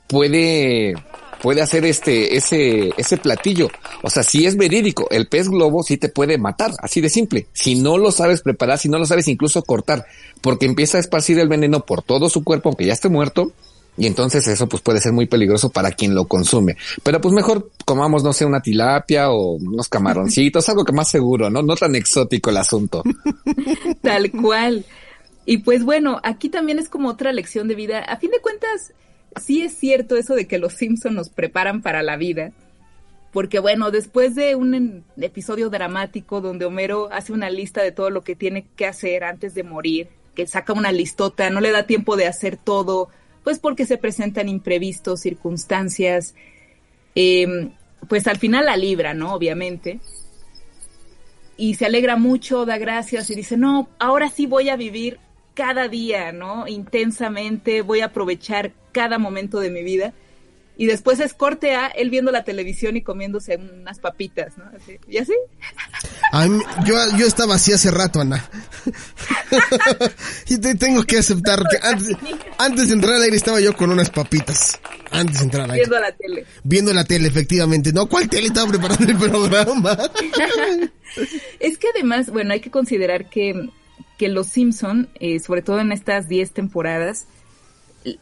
[0.09, 0.94] puede
[1.43, 3.68] puede hacer este, ese, ese platillo.
[4.03, 7.47] O sea, si es verídico, el pez globo sí te puede matar, así de simple.
[7.53, 10.05] Si no lo sabes preparar, si no lo sabes incluso cortar,
[10.41, 13.53] porque empieza a esparcir el veneno por todo su cuerpo, aunque ya esté muerto,
[13.97, 16.76] y entonces eso pues puede ser muy peligroso para quien lo consume.
[17.03, 21.51] Pero pues mejor comamos, no sé, una tilapia o unos camaroncitos, algo que más seguro,
[21.51, 21.62] ¿no?
[21.62, 23.03] No tan exótico el asunto.
[24.03, 24.84] Tal cual.
[25.45, 27.99] Y pues bueno, aquí también es como otra lección de vida.
[27.99, 28.93] A fin de cuentas,
[29.37, 32.53] sí es cierto eso de que los Simpson nos preparan para la vida.
[33.33, 38.22] Porque bueno, después de un episodio dramático donde Homero hace una lista de todo lo
[38.22, 42.16] que tiene que hacer antes de morir, que saca una listota, no le da tiempo
[42.16, 43.09] de hacer todo,
[43.45, 46.35] pues porque se presentan imprevistos, circunstancias,
[47.14, 47.72] em,
[48.09, 49.35] pues al final la libra, ¿no?
[49.35, 50.01] Obviamente.
[51.57, 55.20] Y se alegra mucho, da gracias y dice, no, ahora sí voy a vivir
[55.61, 56.66] cada día, ¿no?
[56.66, 60.14] Intensamente, voy a aprovechar cada momento de mi vida.
[60.78, 64.64] Y después es corte a él viendo la televisión y comiéndose unas papitas, ¿no?
[65.06, 65.34] ¿Y así?
[66.86, 68.48] yo, yo estaba así hace rato, Ana.
[70.48, 72.16] y te tengo que aceptar que antes,
[72.56, 74.80] antes, de entrar al aire estaba yo con unas papitas.
[75.11, 75.82] Antes de entrar al aire.
[75.82, 76.46] Viendo la tele.
[76.64, 77.92] Viendo la tele, efectivamente.
[77.92, 79.98] No, ¿cuál tele estaba preparando el programa?
[81.61, 83.68] es que además, bueno, hay que considerar que
[84.20, 87.26] que los Simpson, eh, sobre todo en estas 10 temporadas,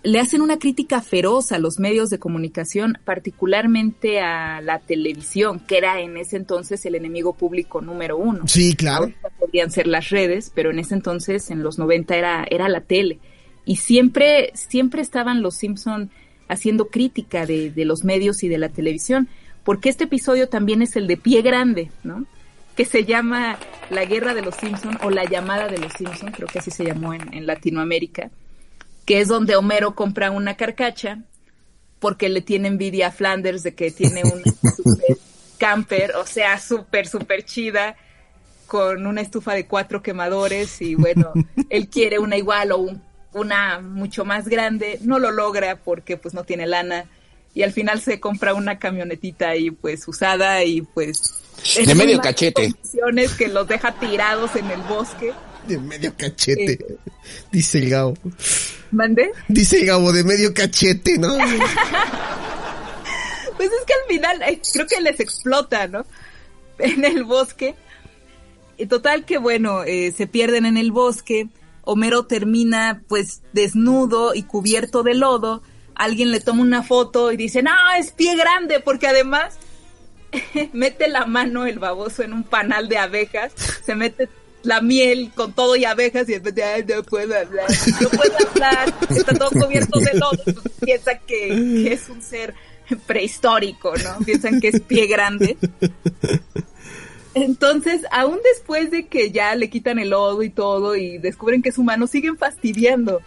[0.04, 5.76] le hacen una crítica feroz a los medios de comunicación, particularmente a la televisión, que
[5.76, 8.46] era en ese entonces el enemigo público número uno.
[8.46, 9.10] Sí, claro.
[9.40, 13.18] podían ser las redes, pero en ese entonces, en los 90, era, era la tele.
[13.64, 16.10] Y siempre, siempre estaban los Simpson
[16.46, 19.28] haciendo crítica de, de los medios y de la televisión,
[19.64, 22.24] porque este episodio también es el de pie grande, ¿no?
[22.78, 23.58] Que se llama
[23.90, 26.84] La Guerra de los Simpson o La Llamada de los Simpson, creo que así se
[26.84, 28.30] llamó en, Latinoamérica,
[29.04, 31.24] que es donde Homero compra una carcacha
[31.98, 34.44] porque le tiene envidia a Flanders de que tiene un
[34.76, 35.18] super
[35.58, 37.96] camper, o sea, súper, súper chida,
[38.68, 41.32] con una estufa de cuatro quemadores y bueno,
[41.70, 42.86] él quiere una igual o
[43.32, 47.06] una mucho más grande, no lo logra porque pues no tiene lana
[47.54, 51.38] y al final se compra una camionetita y pues usada y pues
[51.86, 52.74] de medio cachete.
[53.36, 55.32] que los deja tirados en el bosque.
[55.66, 56.72] De medio cachete.
[56.72, 56.96] Eh,
[57.52, 58.14] dice el Gabo.
[58.90, 59.32] ¿Mande?
[59.48, 61.36] Dice el Gabo, de medio cachete, ¿no?
[63.56, 66.06] pues es que al final eh, creo que les explota, ¿no?
[66.78, 67.74] En el bosque.
[68.78, 71.48] Y total que bueno, eh, se pierden en el bosque.
[71.82, 75.62] Homero termina pues desnudo y cubierto de lodo.
[75.94, 79.58] Alguien le toma una foto y dice, no, es pie grande, porque además
[80.72, 83.52] mete la mano el baboso en un panal de abejas,
[83.84, 84.28] se mete
[84.62, 87.66] la miel con todo y abejas y después de, no puedo hablar,
[88.00, 92.54] no puedo hablar, está todo cubierto de lodo, piensa que, es un ser
[93.06, 94.24] prehistórico, ¿no?
[94.24, 95.56] Piensan que es pie grande.
[97.34, 101.68] Entonces, aún después de que ya le quitan el lodo y todo y descubren que
[101.68, 103.20] es humano, siguen fastidiando.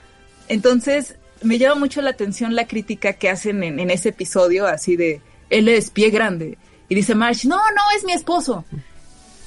[0.49, 4.95] Entonces, me llama mucho la atención la crítica que hacen en, en ese episodio, así
[4.95, 6.57] de, él es pie grande
[6.91, 8.65] y dice Marsh, no, no, es mi esposo.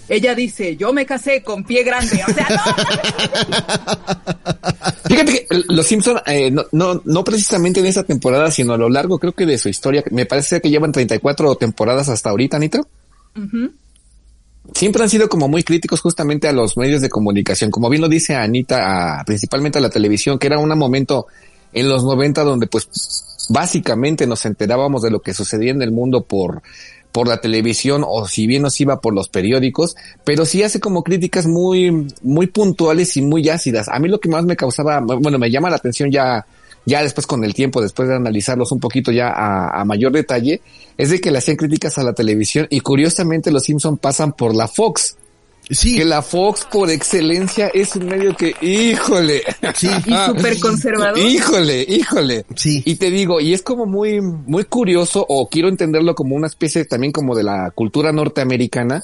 [0.09, 2.23] Ella dice, yo me casé con pie grande.
[2.27, 2.57] O sea, no.
[5.05, 8.89] Fíjate que los Simpson, eh, no, no, no precisamente en esta temporada, sino a lo
[8.89, 12.81] largo, creo que de su historia, me parece que llevan 34 temporadas hasta ahorita, Anita.
[14.73, 17.71] Siempre han sido como muy críticos justamente a los medios de comunicación.
[17.71, 21.27] Como bien lo dice Anita, principalmente a la televisión, que era un momento
[21.75, 22.89] en los 90 donde pues
[23.51, 26.63] básicamente nos enterábamos de lo que sucedía en el mundo por
[27.15, 29.95] por la televisión o si bien nos iba por los periódicos,
[30.25, 33.89] pero sí hace como críticas muy, muy puntuales y muy ácidas.
[33.89, 36.45] A mí lo que más me causaba, bueno, me llama la atención ya,
[36.85, 40.61] ya después con el tiempo, después de analizarlos un poquito ya a, mayor detalle,
[40.99, 44.53] es de que le hacían críticas a la televisión y curiosamente los Simpson pasan por
[44.53, 45.17] la Fox.
[45.71, 45.97] Sí.
[45.97, 49.43] Que la Fox por excelencia es un medio que, híjole.
[49.75, 49.89] Sí.
[50.07, 51.19] Y súper conservador.
[51.19, 52.45] Híjole, híjole.
[52.55, 52.83] Sí.
[52.85, 56.85] Y te digo, y es como muy, muy curioso, o quiero entenderlo como una especie
[56.85, 59.01] también como de la cultura norteamericana,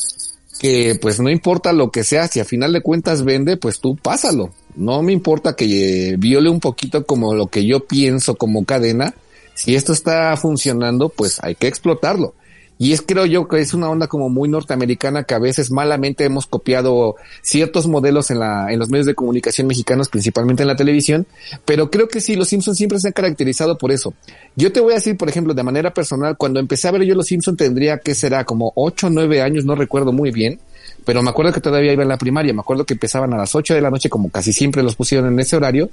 [0.60, 3.96] que pues no importa lo que sea, si a final de cuentas vende, pues tú
[3.96, 4.50] pásalo.
[4.76, 9.14] No me importa que viole un poquito como lo que yo pienso como cadena.
[9.54, 12.34] Si esto está funcionando, pues hay que explotarlo.
[12.82, 16.24] Y es creo yo que es una onda como muy norteamericana que a veces malamente
[16.24, 20.76] hemos copiado ciertos modelos en la, en los medios de comunicación mexicanos, principalmente en la
[20.76, 21.26] televisión,
[21.66, 24.14] pero creo que sí, los Simpsons siempre se han caracterizado por eso.
[24.56, 27.14] Yo te voy a decir, por ejemplo, de manera personal, cuando empecé a ver yo
[27.14, 30.58] los Simpsons tendría que será como ocho o 9 años, no recuerdo muy bien,
[31.04, 33.54] pero me acuerdo que todavía iba en la primaria, me acuerdo que empezaban a las
[33.54, 35.90] 8 de la noche, como casi siempre los pusieron en ese horario,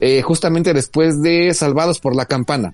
[0.00, 2.72] eh, justamente después de Salvados por la Campana.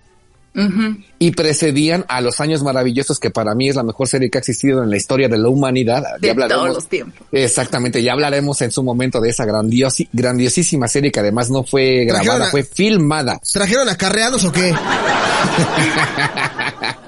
[1.19, 4.41] Y precedían a los años maravillosos que para mí es la mejor serie que ha
[4.41, 6.03] existido en la historia de la humanidad.
[6.21, 7.27] De todos los tiempos.
[7.33, 12.51] Exactamente, ya hablaremos en su momento de esa grandiosísima serie que además no fue grabada,
[12.51, 13.39] fue filmada.
[13.53, 14.75] ¿Trajeron acarreados o qué?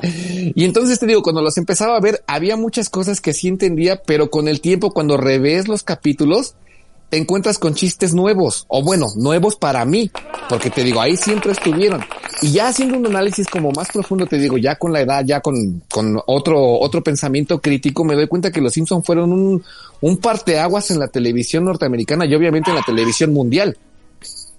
[0.55, 4.03] y entonces te digo, cuando los empezaba a ver, había muchas cosas que sí entendía,
[4.05, 6.55] pero con el tiempo, cuando revés los capítulos,
[7.11, 10.11] te encuentras con chistes nuevos, o bueno, nuevos para mí,
[10.49, 12.05] porque te digo, ahí siempre estuvieron.
[12.43, 15.41] Y ya haciendo un análisis como más profundo, te digo, ya con la edad, ya
[15.41, 19.65] con, con otro, otro pensamiento crítico, me doy cuenta que los Simpsons fueron un,
[20.01, 23.77] un parteaguas en la televisión norteamericana y obviamente en la televisión mundial.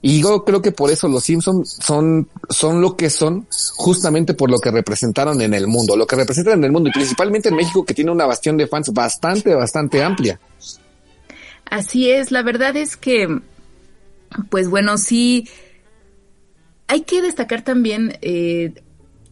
[0.02, 4.50] Y yo creo que por eso los Simpsons son, son lo que son justamente por
[4.50, 7.56] lo que representaron en el mundo, lo que representan en el mundo y principalmente en
[7.56, 10.40] México que tiene una bastión de fans bastante, bastante amplia.
[11.70, 13.42] Así es, la verdad es que,
[14.50, 15.48] pues bueno, sí,
[16.88, 18.74] hay que destacar también eh,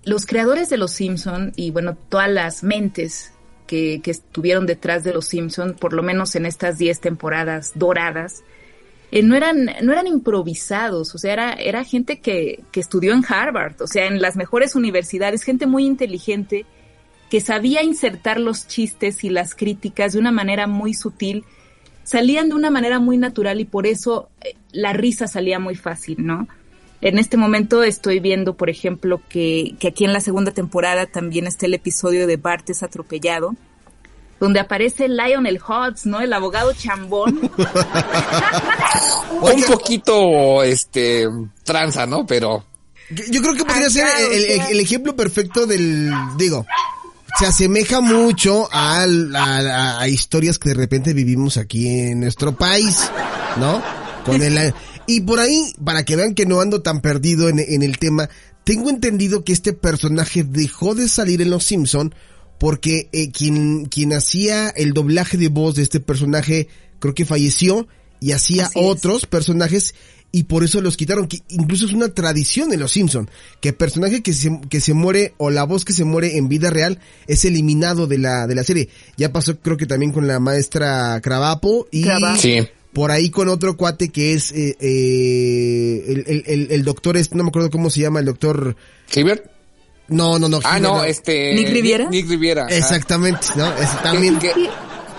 [0.03, 3.33] los creadores de Los Simpson y bueno, todas las mentes
[3.65, 8.43] que, que estuvieron detrás de Los Simpson, por lo menos en estas 10 temporadas doradas,
[9.11, 13.23] eh, no eran no eran improvisados, o sea, era, era gente que, que estudió en
[13.27, 16.65] Harvard, o sea, en las mejores universidades, gente muy inteligente
[17.29, 21.43] que sabía insertar los chistes y las críticas de una manera muy sutil
[22.07, 26.25] salían de una manera muy natural y por eso eh, la risa salía muy fácil,
[26.25, 26.47] ¿no?
[27.01, 31.47] En este momento estoy viendo, por ejemplo, que, que aquí en la segunda temporada también
[31.47, 33.55] está el episodio de Bartes atropellado,
[34.39, 36.21] donde aparece Lionel Hutz, ¿no?
[36.21, 37.41] El abogado chambón.
[39.41, 41.27] Un poquito, este,
[41.63, 42.25] tranza, ¿no?
[42.25, 42.63] Pero...
[43.09, 44.05] Yo creo que podría ser
[44.69, 46.65] el, ejemplo perfecto del, digo,
[47.39, 52.97] se asemeja mucho a, a, historias que de repente vivimos aquí en nuestro país,
[53.59, 53.81] ¿no?
[54.25, 54.73] Con el,
[55.05, 58.29] y por ahí, para que vean que no ando tan perdido en, en el tema,
[58.63, 62.13] tengo entendido que este personaje dejó de salir en Los Simpson
[62.57, 66.67] porque eh, quien, quien hacía el doblaje de voz de este personaje
[66.99, 67.87] creo que falleció
[68.19, 69.93] y hacía otros personajes
[70.31, 73.29] y por eso los quitaron, que incluso es una tradición en Los Simpson,
[73.61, 76.49] que el personaje que se, que se muere o la voz que se muere en
[76.49, 78.89] vida real es eliminado de la, de la serie.
[79.15, 82.05] Ya pasó creo que también con la maestra Cravapo y
[82.93, 87.43] por ahí con otro cuate que es eh, eh, el, el, el, doctor, este, no
[87.43, 88.75] me acuerdo cómo se llama, el doctor...
[89.15, 89.45] ¿Hibbert?
[90.07, 90.59] No, no, no.
[90.63, 91.53] Ah, no, este...
[91.53, 92.09] ¿Nick Riviera?
[92.09, 92.65] Nick, Riviera.
[92.69, 93.71] Exactamente, ¿no?
[94.01, 94.39] También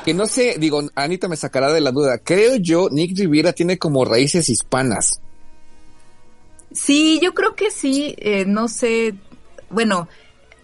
[0.08, 2.16] que no sé, digo, Anita me sacará de la duda.
[2.16, 5.20] Creo yo, Nick Riviera tiene como raíces hispanas.
[6.72, 9.16] Sí, yo creo que sí, eh, no sé,
[9.68, 10.08] bueno,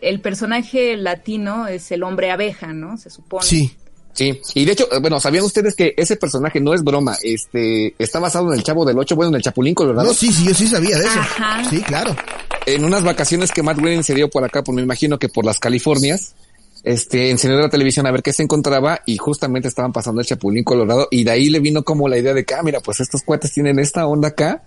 [0.00, 2.96] el personaje latino es el hombre abeja, ¿no?
[2.96, 3.44] Se supone.
[3.44, 3.76] Sí.
[4.14, 7.16] Sí, y de hecho, bueno, ¿sabían ustedes que ese personaje no es broma?
[7.20, 10.06] Este, está basado en el Chavo del Ocho, bueno, en el Chapulín Colorado.
[10.08, 11.20] No, sí, sí, yo sí sabía de eso.
[11.68, 12.16] Sí, claro.
[12.64, 15.44] En unas vacaciones que Matt Groening se dio por acá, pues me imagino que por
[15.44, 16.34] las Californias,
[16.84, 20.64] este, encendió la televisión a ver qué se encontraba y justamente estaban pasando el Chapulín
[20.64, 23.22] Colorado y de ahí le vino como la idea de que, ah, mira, pues estos
[23.22, 24.62] cuates tienen esta onda acá,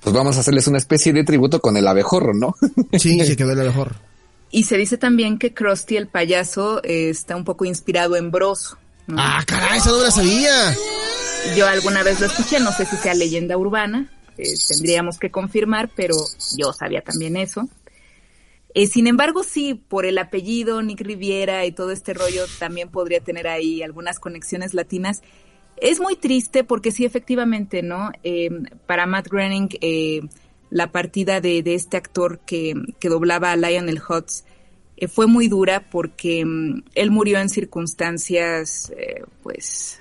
[0.00, 2.54] pues vamos a hacerles una especie de tributo con el abejorro, ¿no?
[2.98, 3.96] Sí, se quedó el abejorro.
[4.50, 8.76] Y se dice también que Krusty el payaso eh, está un poco inspirado en Broso.
[9.16, 10.76] Ah, caray, esa no la sabía.
[11.56, 15.90] Yo alguna vez lo escuché, no sé si sea leyenda urbana, eh, tendríamos que confirmar,
[15.96, 16.14] pero
[16.56, 17.66] yo sabía también eso.
[18.74, 23.20] Eh, sin embargo, sí, por el apellido Nick Riviera y todo este rollo, también podría
[23.20, 25.22] tener ahí algunas conexiones latinas.
[25.76, 28.12] Es muy triste porque sí, efectivamente, ¿no?
[28.22, 28.50] Eh,
[28.86, 30.22] para Matt Groening, eh,
[30.70, 34.44] la partida de, este actor que, que, doblaba a Lionel Hutz
[35.08, 38.92] fue muy dura porque mm, él murió en circunstancias,
[39.42, 39.98] pues...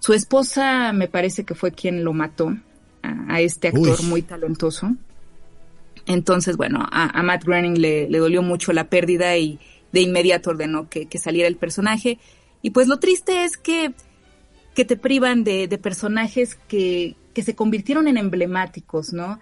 [0.00, 2.56] Su esposa me parece que fue quien lo mató,
[3.02, 4.96] a, este actor muy talentoso.
[6.06, 9.58] Entonces, bueno, a, Matt Groening le, dolió mucho la pérdida y
[9.92, 12.18] de inmediato ordenó que, saliera el personaje.
[12.62, 13.92] Y pues lo triste es que,
[14.74, 19.40] que te privan de, personajes que, que, se convirtieron en emblemáticos, ¿no?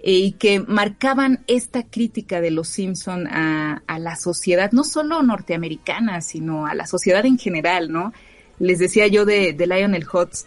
[0.00, 5.22] E, y que marcaban esta crítica de los Simpson a, a, la sociedad, no solo
[5.22, 8.12] norteamericana, sino a la sociedad en general, ¿no?
[8.58, 10.46] Les decía yo de, de Lionel Hutz,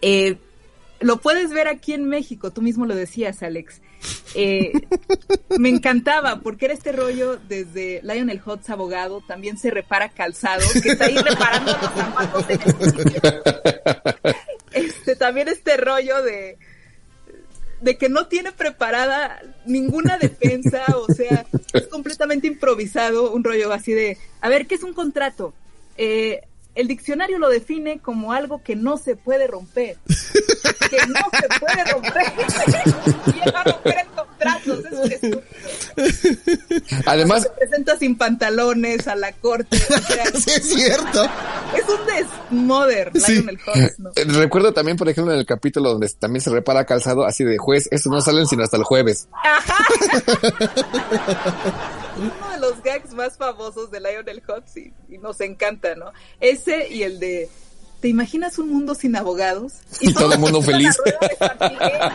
[0.00, 0.36] eh,
[1.00, 3.80] lo puedes ver aquí en México, tú mismo lo decías, Alex.
[4.34, 4.72] Eh,
[5.58, 10.90] me encantaba porque era este rollo desde Lionel Hutz, abogado, también se repara calzado, que
[10.90, 12.60] está ahí reparando los zapatos en
[14.72, 16.56] este, también este rollo de
[17.82, 23.92] de que no tiene preparada ninguna defensa, o sea, es completamente improvisado, un rollo así
[23.92, 25.52] de, a ver, ¿qué es un contrato?
[25.96, 26.42] Eh,
[26.74, 29.98] el diccionario lo define como algo que no se puede romper.
[30.06, 32.32] que no se puede romper.
[33.34, 35.42] y a romper el contrato, es un
[37.06, 39.76] Además, se presenta sin pantalones a la corte.
[39.76, 41.28] O sea, sí, es cierto.
[41.76, 43.56] es un desmoder, eh,
[44.24, 47.88] recuerdo también, por ejemplo, en el capítulo donde también se repara calzado, así de juez,
[47.90, 49.28] estos no salen sino hasta el jueves.
[52.16, 56.12] Uno de los gags más famosos de Lionel Hutz y, y nos encanta, ¿no?
[56.40, 57.48] Ese y el de
[58.02, 59.74] ¿Te imaginas un mundo sin abogados?
[60.00, 60.96] Y todo el mundo feliz.
[61.38, 62.10] la.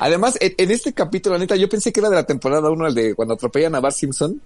[0.00, 2.94] Además, en, en este capítulo, neta, yo pensé que era de la temporada 1, el
[2.94, 4.40] de cuando atropellan a Bart Simpson.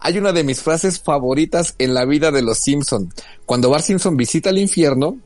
[0.00, 3.12] Hay una de mis frases favoritas en la vida de los Simpson.
[3.44, 5.18] Cuando Bart Simpson visita el infierno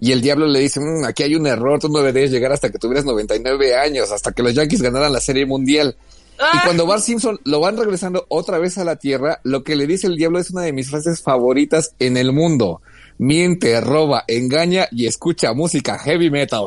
[0.00, 2.70] y el diablo le dice, "Mm, aquí hay un error, tú no deberías llegar hasta
[2.70, 5.96] que tuvieras 99 años, hasta que los Yankees ganaran la Serie Mundial.
[6.38, 9.86] Y cuando Bart Simpson lo van regresando otra vez a la Tierra, lo que le
[9.86, 12.82] dice el diablo es una de mis frases favoritas en el mundo.
[13.18, 16.66] Miente, roba, engaña y escucha música heavy metal.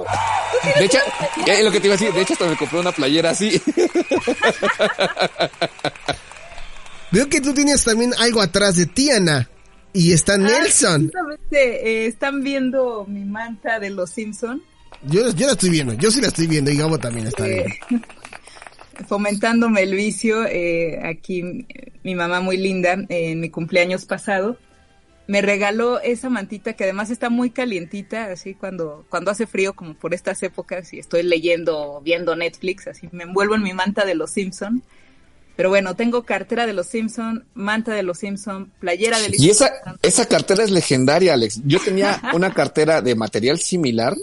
[0.77, 0.97] De hecho,
[1.45, 3.61] es lo que te iba a decir, de hecho hasta me compré una playera así.
[7.11, 9.49] Veo que tú tienes también algo atrás de ti, Ana.
[9.93, 11.03] Y está Ah, Nelson.
[11.03, 14.61] justamente, eh, están viendo mi manta de los Simpson,
[15.03, 15.93] Yo, yo la estoy viendo.
[15.93, 16.69] Yo sí la estoy viendo.
[16.71, 18.07] Y Gabo también está Eh, viendo.
[19.07, 20.45] fomentándome el vicio.
[20.45, 24.57] eh, aquí eh, mi mamá muy linda, eh, en mi cumpleaños pasado,
[25.27, 29.93] me regaló esa mantita que además está muy calientita, así cuando, cuando hace frío, como
[29.93, 34.15] por estas épocas, y estoy leyendo viendo Netflix, así me envuelvo en mi manta de
[34.15, 34.81] los Simpson.
[35.59, 39.49] Pero bueno, tengo cartera de los Simpson, manta de los Simpson, playera de los Y
[39.49, 39.69] esa,
[40.01, 41.59] esa cartera es legendaria, Alex.
[41.65, 44.15] Yo tenía una cartera de material similar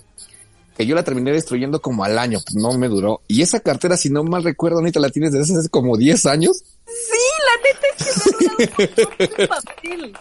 [0.78, 3.20] que yo la terminé destruyendo como al año, pues no me duró.
[3.28, 6.64] Y esa cartera, si no mal recuerdo, Anita, la tienes desde hace como 10 años.
[6.87, 10.16] Sí, la neta es que papel.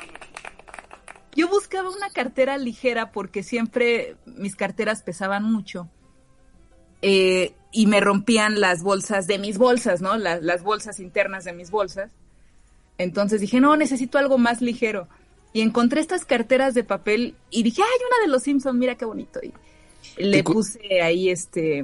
[1.34, 5.88] Yo buscaba una cartera ligera porque siempre mis carteras pesaban mucho.
[7.02, 10.16] Eh, y me rompían las bolsas de mis bolsas, ¿no?
[10.16, 12.10] Las, las bolsas internas de mis bolsas.
[12.98, 15.10] Entonces dije, no, necesito algo más ligero.
[15.52, 19.04] Y encontré estas carteras de papel y dije, ay, una de los Simpsons, mira qué
[19.04, 19.42] bonito.
[19.44, 19.52] Y
[20.24, 21.84] le puse ahí este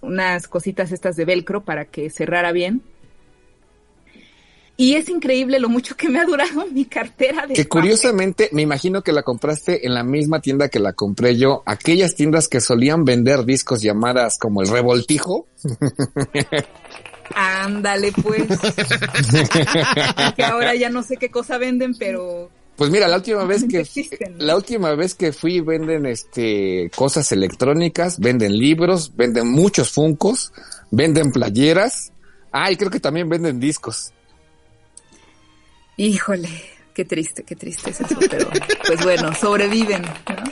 [0.00, 2.80] unas cositas estas de velcro para que cerrara bien.
[4.82, 8.62] Y es increíble lo mucho que me ha durado mi cartera de Que curiosamente, me
[8.62, 11.62] imagino que la compraste en la misma tienda que la compré yo.
[11.66, 15.46] Aquellas tiendas que solían vender discos llamadas como el revoltijo.
[17.36, 18.42] Ándale, pues.
[20.36, 23.82] que ahora ya no sé qué cosa venden, pero Pues mira, la última vez que
[23.82, 24.44] Existen, ¿no?
[24.44, 30.52] la última vez que fui venden este cosas electrónicas, venden libros, venden muchos funcos,
[30.90, 32.10] venden playeras.
[32.50, 34.12] Ah, y creo que también venden discos.
[35.96, 36.48] Híjole,
[36.94, 38.48] qué triste, qué triste es eso, pero
[38.86, 40.44] pues bueno, sobreviven, ¿no?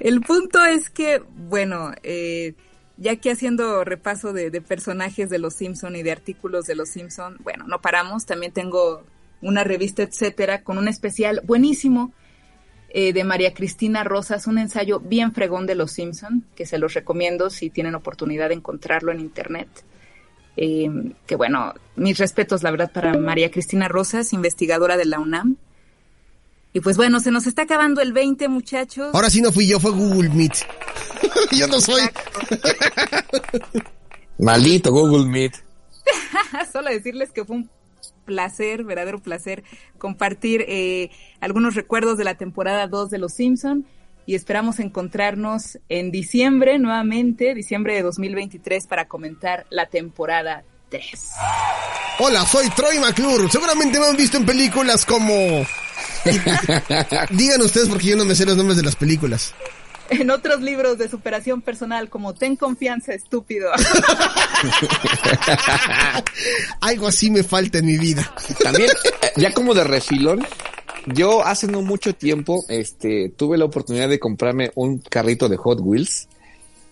[0.00, 2.54] El punto es que, bueno, eh,
[2.96, 7.36] ya que haciendo repaso de, personajes de los Simpson y de artículos de los Simpson,
[7.40, 9.04] bueno, no paramos, también tengo
[9.40, 12.12] una revista, etcétera, con un especial buenísimo
[12.90, 16.94] eh, de María Cristina Rosas, un ensayo bien fregón de los Simpson, que se los
[16.94, 19.68] recomiendo si tienen oportunidad de encontrarlo en internet.
[20.56, 20.90] Eh,
[21.26, 25.56] que bueno, mis respetos, la verdad, para María Cristina Rosas, investigadora de la UNAM.
[26.74, 29.14] Y pues bueno, se nos está acabando el 20, muchachos.
[29.14, 30.54] Ahora sí no fui yo, fue Google Meet.
[31.52, 32.02] yo no soy.
[34.38, 35.52] Maldito Google Meet.
[36.72, 37.70] Solo decirles que fue un
[38.24, 39.64] placer, verdadero placer,
[39.98, 43.86] compartir eh, algunos recuerdos de la temporada 2 de Los Simpson
[44.26, 51.30] y esperamos encontrarnos en diciembre nuevamente, diciembre de 2023, para comentar la temporada 3.
[52.18, 53.48] Hola, soy Troy McClure.
[53.50, 55.34] Seguramente me han visto en películas como...
[57.30, 59.54] Digan ustedes porque yo no me sé los nombres de las películas.
[60.10, 63.70] En otros libros de superación personal como Ten confianza, estúpido.
[66.80, 68.30] Algo así me falta en mi vida.
[68.62, 68.90] También,
[69.22, 70.46] eh, ya como de refilón,
[71.06, 75.78] yo hace no mucho tiempo, este, tuve la oportunidad de comprarme un carrito de Hot
[75.80, 76.28] Wheels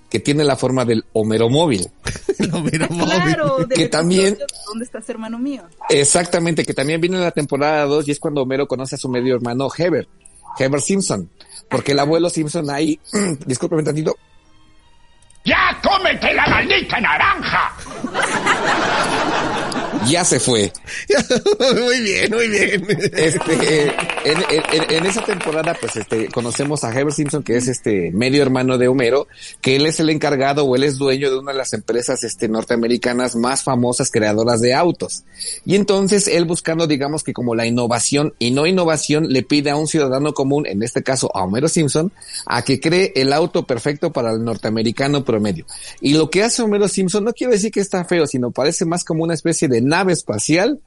[0.08, 1.88] que tiene la forma del Homero móvil.
[2.38, 3.12] Lo miro móvil.
[3.22, 5.62] claro, del Que también- de ¿Dónde estás, hermano mío?
[5.88, 9.08] Exactamente, que también viene en la temporada 2 y es cuando Homero conoce a su
[9.08, 10.08] medio hermano Heber,
[10.58, 11.30] Heber Simpson.
[11.68, 12.98] Porque el abuelo Simpson ahí,
[13.46, 14.16] discúlpeme tantito,
[15.44, 17.72] ¡Ya cómete la maldita naranja!
[20.10, 20.72] ya se fue.
[21.80, 22.86] muy bien, muy bien.
[23.12, 23.84] Este,
[24.24, 28.76] en, en, esa temporada, pues, este, conocemos a Heber Simpson, que es este medio hermano
[28.78, 29.28] de Homero,
[29.60, 32.48] que él es el encargado o él es dueño de una de las empresas, este,
[32.48, 35.24] norteamericanas más famosas creadoras de autos.
[35.64, 39.76] Y entonces él buscando, digamos que como la innovación y no innovación, le pide a
[39.76, 42.12] un ciudadano común, en este caso a Homero Simpson,
[42.46, 45.66] a que cree el auto perfecto para el norteamericano promedio.
[46.00, 49.04] Y lo que hace Homero Simpson no quiere decir que está feo, sino parece más
[49.04, 50.80] como una especie de nave espacial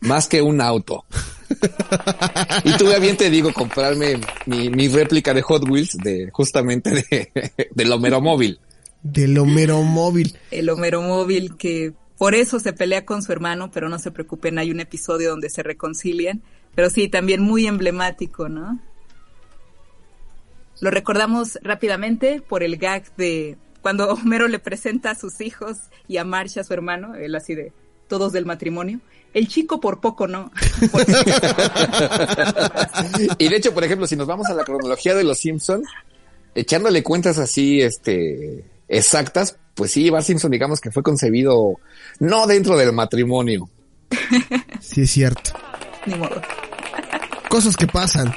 [0.00, 1.04] más que un auto.
[2.64, 7.32] y tuve bien te digo comprarme mi, réplica de Hot Wheels de justamente de,
[7.74, 8.60] del Homero Móvil.
[9.02, 10.38] Del Homero Móvil.
[10.52, 14.58] El Homero Móvil que por eso se pelea con su hermano, pero no se preocupen,
[14.58, 16.42] hay un episodio donde se reconcilian.
[16.74, 18.78] Pero sí, también muy emblemático, ¿no?
[20.80, 26.18] Lo recordamos rápidamente por el gag de cuando Homero le presenta a sus hijos y
[26.18, 27.72] a Marcia, su hermano, él así de
[28.10, 29.00] todos del matrimonio.
[29.32, 30.50] El chico por poco no.
[33.38, 35.88] y de hecho, por ejemplo, si nos vamos a la cronología de los Simpsons,
[36.54, 41.76] echándole cuentas así, este, exactas, pues sí, Bar Simpson digamos que fue concebido
[42.18, 43.70] no dentro del matrimonio.
[44.80, 45.52] Sí, es cierto.
[46.06, 46.40] Ni modo.
[47.50, 48.34] Cosas que pasan.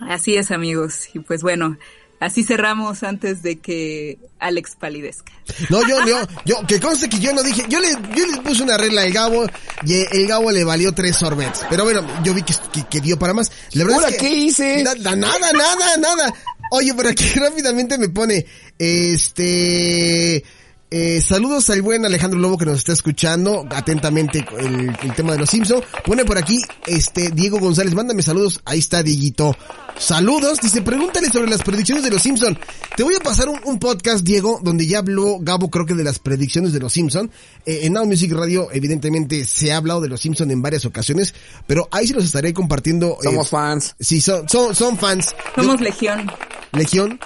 [0.00, 1.14] Así es, amigos.
[1.14, 1.76] Y pues bueno,
[2.20, 5.32] Así cerramos antes de que Alex palidezca.
[5.70, 8.62] No, yo, yo, yo, que conste que yo no dije, yo le, yo le puse
[8.62, 9.46] una regla al Gabo
[9.86, 11.62] y el Gabo le valió tres sorbets.
[11.70, 12.54] Pero bueno, yo vi que,
[12.90, 13.50] que, dio para más.
[13.72, 14.84] La verdad ¿qué hice?
[14.84, 16.34] nada, nada, nada.
[16.72, 18.44] Oye, por aquí rápidamente me pone,
[18.78, 20.44] este,
[20.90, 25.38] eh, saludos al buen Alejandro Lobo que nos está escuchando atentamente el, el tema de
[25.38, 25.82] los Simpson.
[26.04, 28.60] Pone por aquí, este, Diego González, mándame saludos.
[28.64, 29.54] Ahí está, Dieguito.
[29.98, 30.60] Saludos.
[30.60, 32.58] Dice, pregúntale sobre las predicciones de los Simpson.
[32.96, 36.18] Te voy a pasar un, podcast, Diego, donde ya habló Gabo, creo que de las
[36.18, 37.30] predicciones de los Simpson.
[37.66, 41.34] Eh, en Now Music Radio, evidentemente, se ha hablado de los Simpson en varias ocasiones,
[41.66, 43.18] pero ahí sí los estaré compartiendo.
[43.20, 43.94] Eh, Somos fans.
[44.00, 45.34] Sí, son, son, son fans.
[45.54, 46.30] Somos Legión.
[46.72, 47.20] Legión.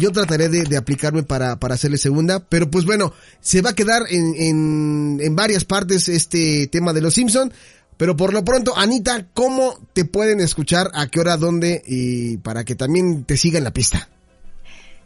[0.00, 4.02] Yo trataré de, aplicarme para, para hacerle segunda, pero pues bueno, se va a quedar
[4.08, 7.52] en, en, en varias partes este tema de los Simpson.
[7.98, 10.90] Pero por lo pronto, Anita, ¿cómo te pueden escuchar?
[10.94, 11.36] ¿A qué hora?
[11.36, 11.82] ¿Dónde?
[11.86, 14.08] Y para que también te sigan la pista.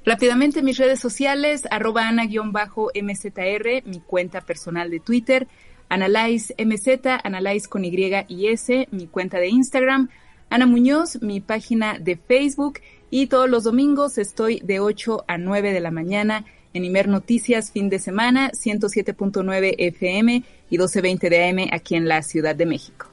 [0.06, 5.48] Rápidamente mis redes sociales, arroba ana-mzr, mi cuenta personal de Twitter,
[5.88, 7.90] Analyze MZ, Analyze con Y
[8.28, 10.08] y S, mi cuenta de Instagram,
[10.48, 12.78] Ana Muñoz, mi página de Facebook
[13.10, 16.44] y todos los domingos estoy de 8 a 9 de la mañana
[16.74, 22.22] en Imer Noticias fin de semana, 107.9 FM y 1220 de AM aquí en la
[22.22, 23.06] Ciudad de México.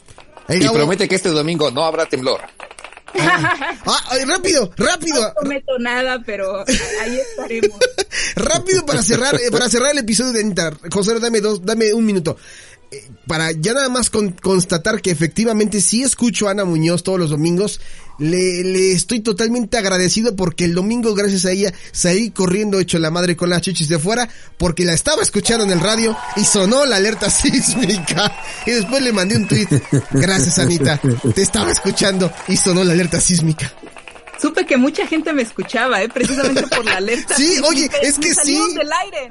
[0.50, 2.41] y promete que este domingo no habrá temblor.
[3.86, 5.22] Ah, rápido, rápido.
[5.22, 6.60] No prometo nada, pero
[7.02, 7.78] ahí estaremos.
[8.36, 10.72] rápido para cerrar, eh, para cerrar el episodio de Anita.
[10.91, 12.38] José, dame dos, dame un minuto
[13.28, 17.80] para ya nada más constatar que efectivamente sí escucho a Ana Muñoz todos los domingos,
[18.20, 23.11] le, le, estoy totalmente agradecido porque el domingo, gracias a ella, salí corriendo hecho la
[23.11, 26.86] madre con las chichis de fuera porque la estaba escuchando en el radio y sonó
[26.86, 28.32] la alerta sísmica.
[28.66, 29.68] Y después le mandé un tweet.
[30.11, 30.99] Gracias, Anita.
[31.34, 33.74] Te estaba escuchando y sonó la alerta sísmica.
[34.44, 36.10] Supe que mucha gente me escuchaba, ¿eh?
[36.10, 37.34] precisamente por la alerta.
[37.38, 38.60] Sí, oye, es que sí.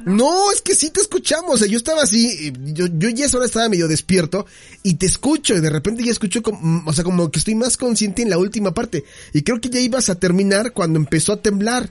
[0.06, 0.50] ¿no?
[0.50, 1.56] es que sí te escuchamos.
[1.56, 4.46] O sea, yo estaba así, yo, yo ya ahora estaba medio despierto
[4.82, 7.54] y te escucho y de repente ya escucho, como, mm, o sea, como que estoy
[7.54, 9.04] más consciente en la última parte.
[9.34, 11.90] Y creo que ya ibas a terminar cuando empezó a temblar.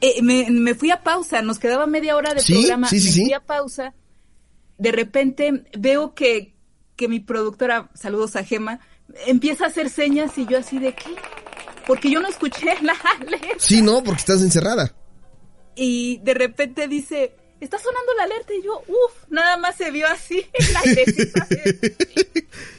[0.00, 2.88] Eh, me, fui a pausa, nos quedaba media hora de programa.
[2.88, 3.94] Sí, sí, me fui a pausa.
[4.78, 6.54] De repente veo que,
[6.94, 8.78] que mi productora, saludos a Gema,
[9.26, 11.16] empieza a hacer señas y yo así de qué
[11.86, 13.48] porque yo no escuché la alerta.
[13.58, 14.94] Sí, no, porque estás encerrada.
[15.76, 20.06] Y de repente dice, está sonando la alerta y yo, uff, nada más se vio
[20.06, 21.48] así la alerta.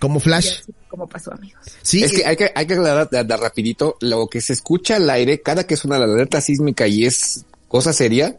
[0.00, 0.62] Como flash.
[0.88, 1.60] como pasó, amigos.
[1.82, 2.02] Sí.
[2.02, 5.42] Es que hay que, hay que aclarar de, rapidito, lo que se escucha al aire,
[5.42, 8.38] cada que suena la alerta sísmica y es cosa seria,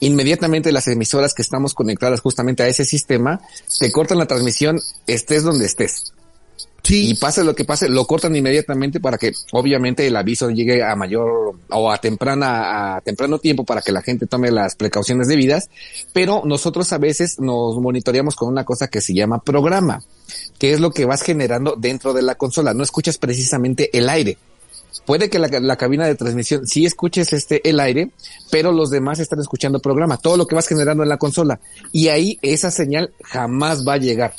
[0.00, 3.40] inmediatamente las emisoras que estamos conectadas justamente a ese sistema,
[3.78, 6.12] te cortan la transmisión, estés donde estés.
[6.88, 10.94] Y pase lo que pase, lo cortan inmediatamente para que obviamente el aviso llegue a
[10.94, 15.68] mayor o a temprana, a temprano tiempo para que la gente tome las precauciones debidas.
[16.12, 20.02] Pero nosotros a veces nos monitoreamos con una cosa que se llama programa,
[20.58, 22.74] que es lo que vas generando dentro de la consola.
[22.74, 24.38] No escuchas precisamente el aire.
[25.04, 28.10] Puede que la, la, cabina de transmisión sí escuches este el aire,
[28.50, 31.60] pero los demás están escuchando programa, todo lo que vas generando en la consola.
[31.92, 34.34] Y ahí esa señal jamás va a llegar.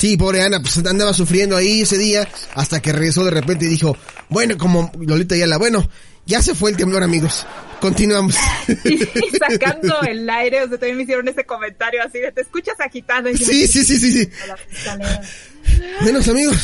[0.00, 3.68] Sí, pobre Ana, pues andaba sufriendo ahí ese día hasta que regresó de repente y
[3.68, 3.94] dijo,
[4.30, 5.86] bueno, como Lolita Yala, bueno,
[6.24, 7.46] ya se fue el temblor, amigos.
[7.82, 8.34] Continuamos.
[8.84, 8.98] Y,
[9.36, 13.28] sacando el aire, o sea, también me hicieron ese comentario así de, te escuchas agitado.
[13.28, 14.30] Y yo, Sí, sí, sí, sí, sí.
[14.42, 15.22] "A la fiscalera".
[16.00, 16.56] Buenos amigos,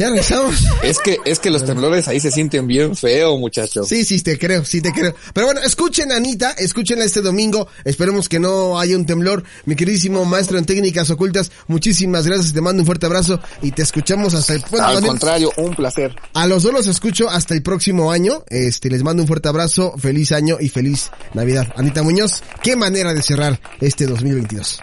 [0.00, 0.54] ya regresamos.
[0.82, 3.86] Es que, es que los temblores ahí se sienten bien feo, muchachos.
[3.86, 5.14] Sí, sí, te creo, sí te creo.
[5.34, 7.68] Pero bueno, escuchen a Anita, escúchenla este domingo.
[7.84, 9.44] Esperemos que no haya un temblor.
[9.66, 12.54] Mi queridísimo maestro en técnicas ocultas, muchísimas gracias.
[12.54, 14.64] Te mando un fuerte abrazo y te escuchamos hasta el...
[14.70, 16.16] bueno, Al también- contrario, un placer.
[16.32, 18.42] A los dos los escucho hasta el próximo año.
[18.48, 21.68] Este, les mando un fuerte abrazo, feliz año y feliz Navidad.
[21.76, 24.80] Anita Muñoz, qué manera de cerrar este 2022.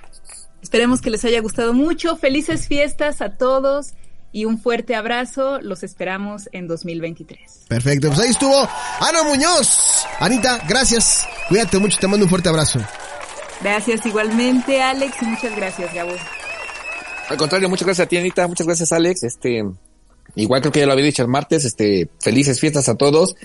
[0.62, 2.18] Esperemos que les haya gustado mucho.
[2.18, 3.94] Felices fiestas a todos
[4.32, 5.60] y un fuerte abrazo.
[5.62, 7.66] Los esperamos en 2023.
[7.68, 8.68] Perfecto, pues ahí estuvo
[9.00, 10.06] Ana Muñoz.
[10.20, 11.28] Anita, gracias.
[11.50, 12.80] Cuídate mucho, te mando un fuerte abrazo.
[13.62, 16.12] Gracias igualmente, Alex, y muchas gracias, Gabo.
[17.30, 18.48] Al contrario, muchas gracias a ti, Anita.
[18.48, 19.24] Muchas gracias, Alex.
[19.24, 19.66] Este,
[20.36, 21.66] igual creo que ya lo había dicho el martes.
[21.66, 23.36] Este, felices fiestas a todos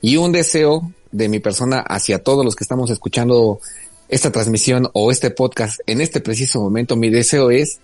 [0.00, 3.60] y un deseo de mi persona hacia todos los que estamos escuchando
[4.08, 6.96] esta transmisión o este podcast en este preciso momento.
[6.96, 7.80] Mi deseo es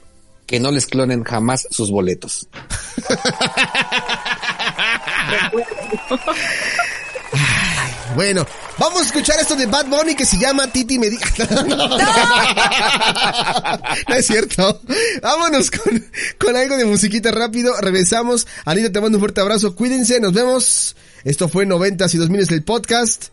[0.49, 2.49] que no les clonen jamás sus boletos.
[8.15, 8.47] Bueno,
[8.79, 11.11] vamos a escuchar esto de Bad Bunny que se llama Titi me.
[14.09, 14.81] No es cierto.
[15.23, 16.07] Vámonos con,
[16.39, 17.75] con algo de musiquita rápido.
[17.81, 18.47] Regresamos.
[18.65, 19.77] Anita, te mando un fuerte abrazo.
[19.77, 20.97] Cuídense, nos vemos.
[21.25, 23.27] Esto fue 90 y 2000 del podcast.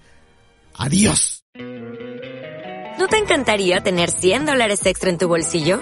[0.74, 1.46] Adiós.
[3.00, 5.82] ¿No te encantaría tener 100 dólares extra en tu bolsillo?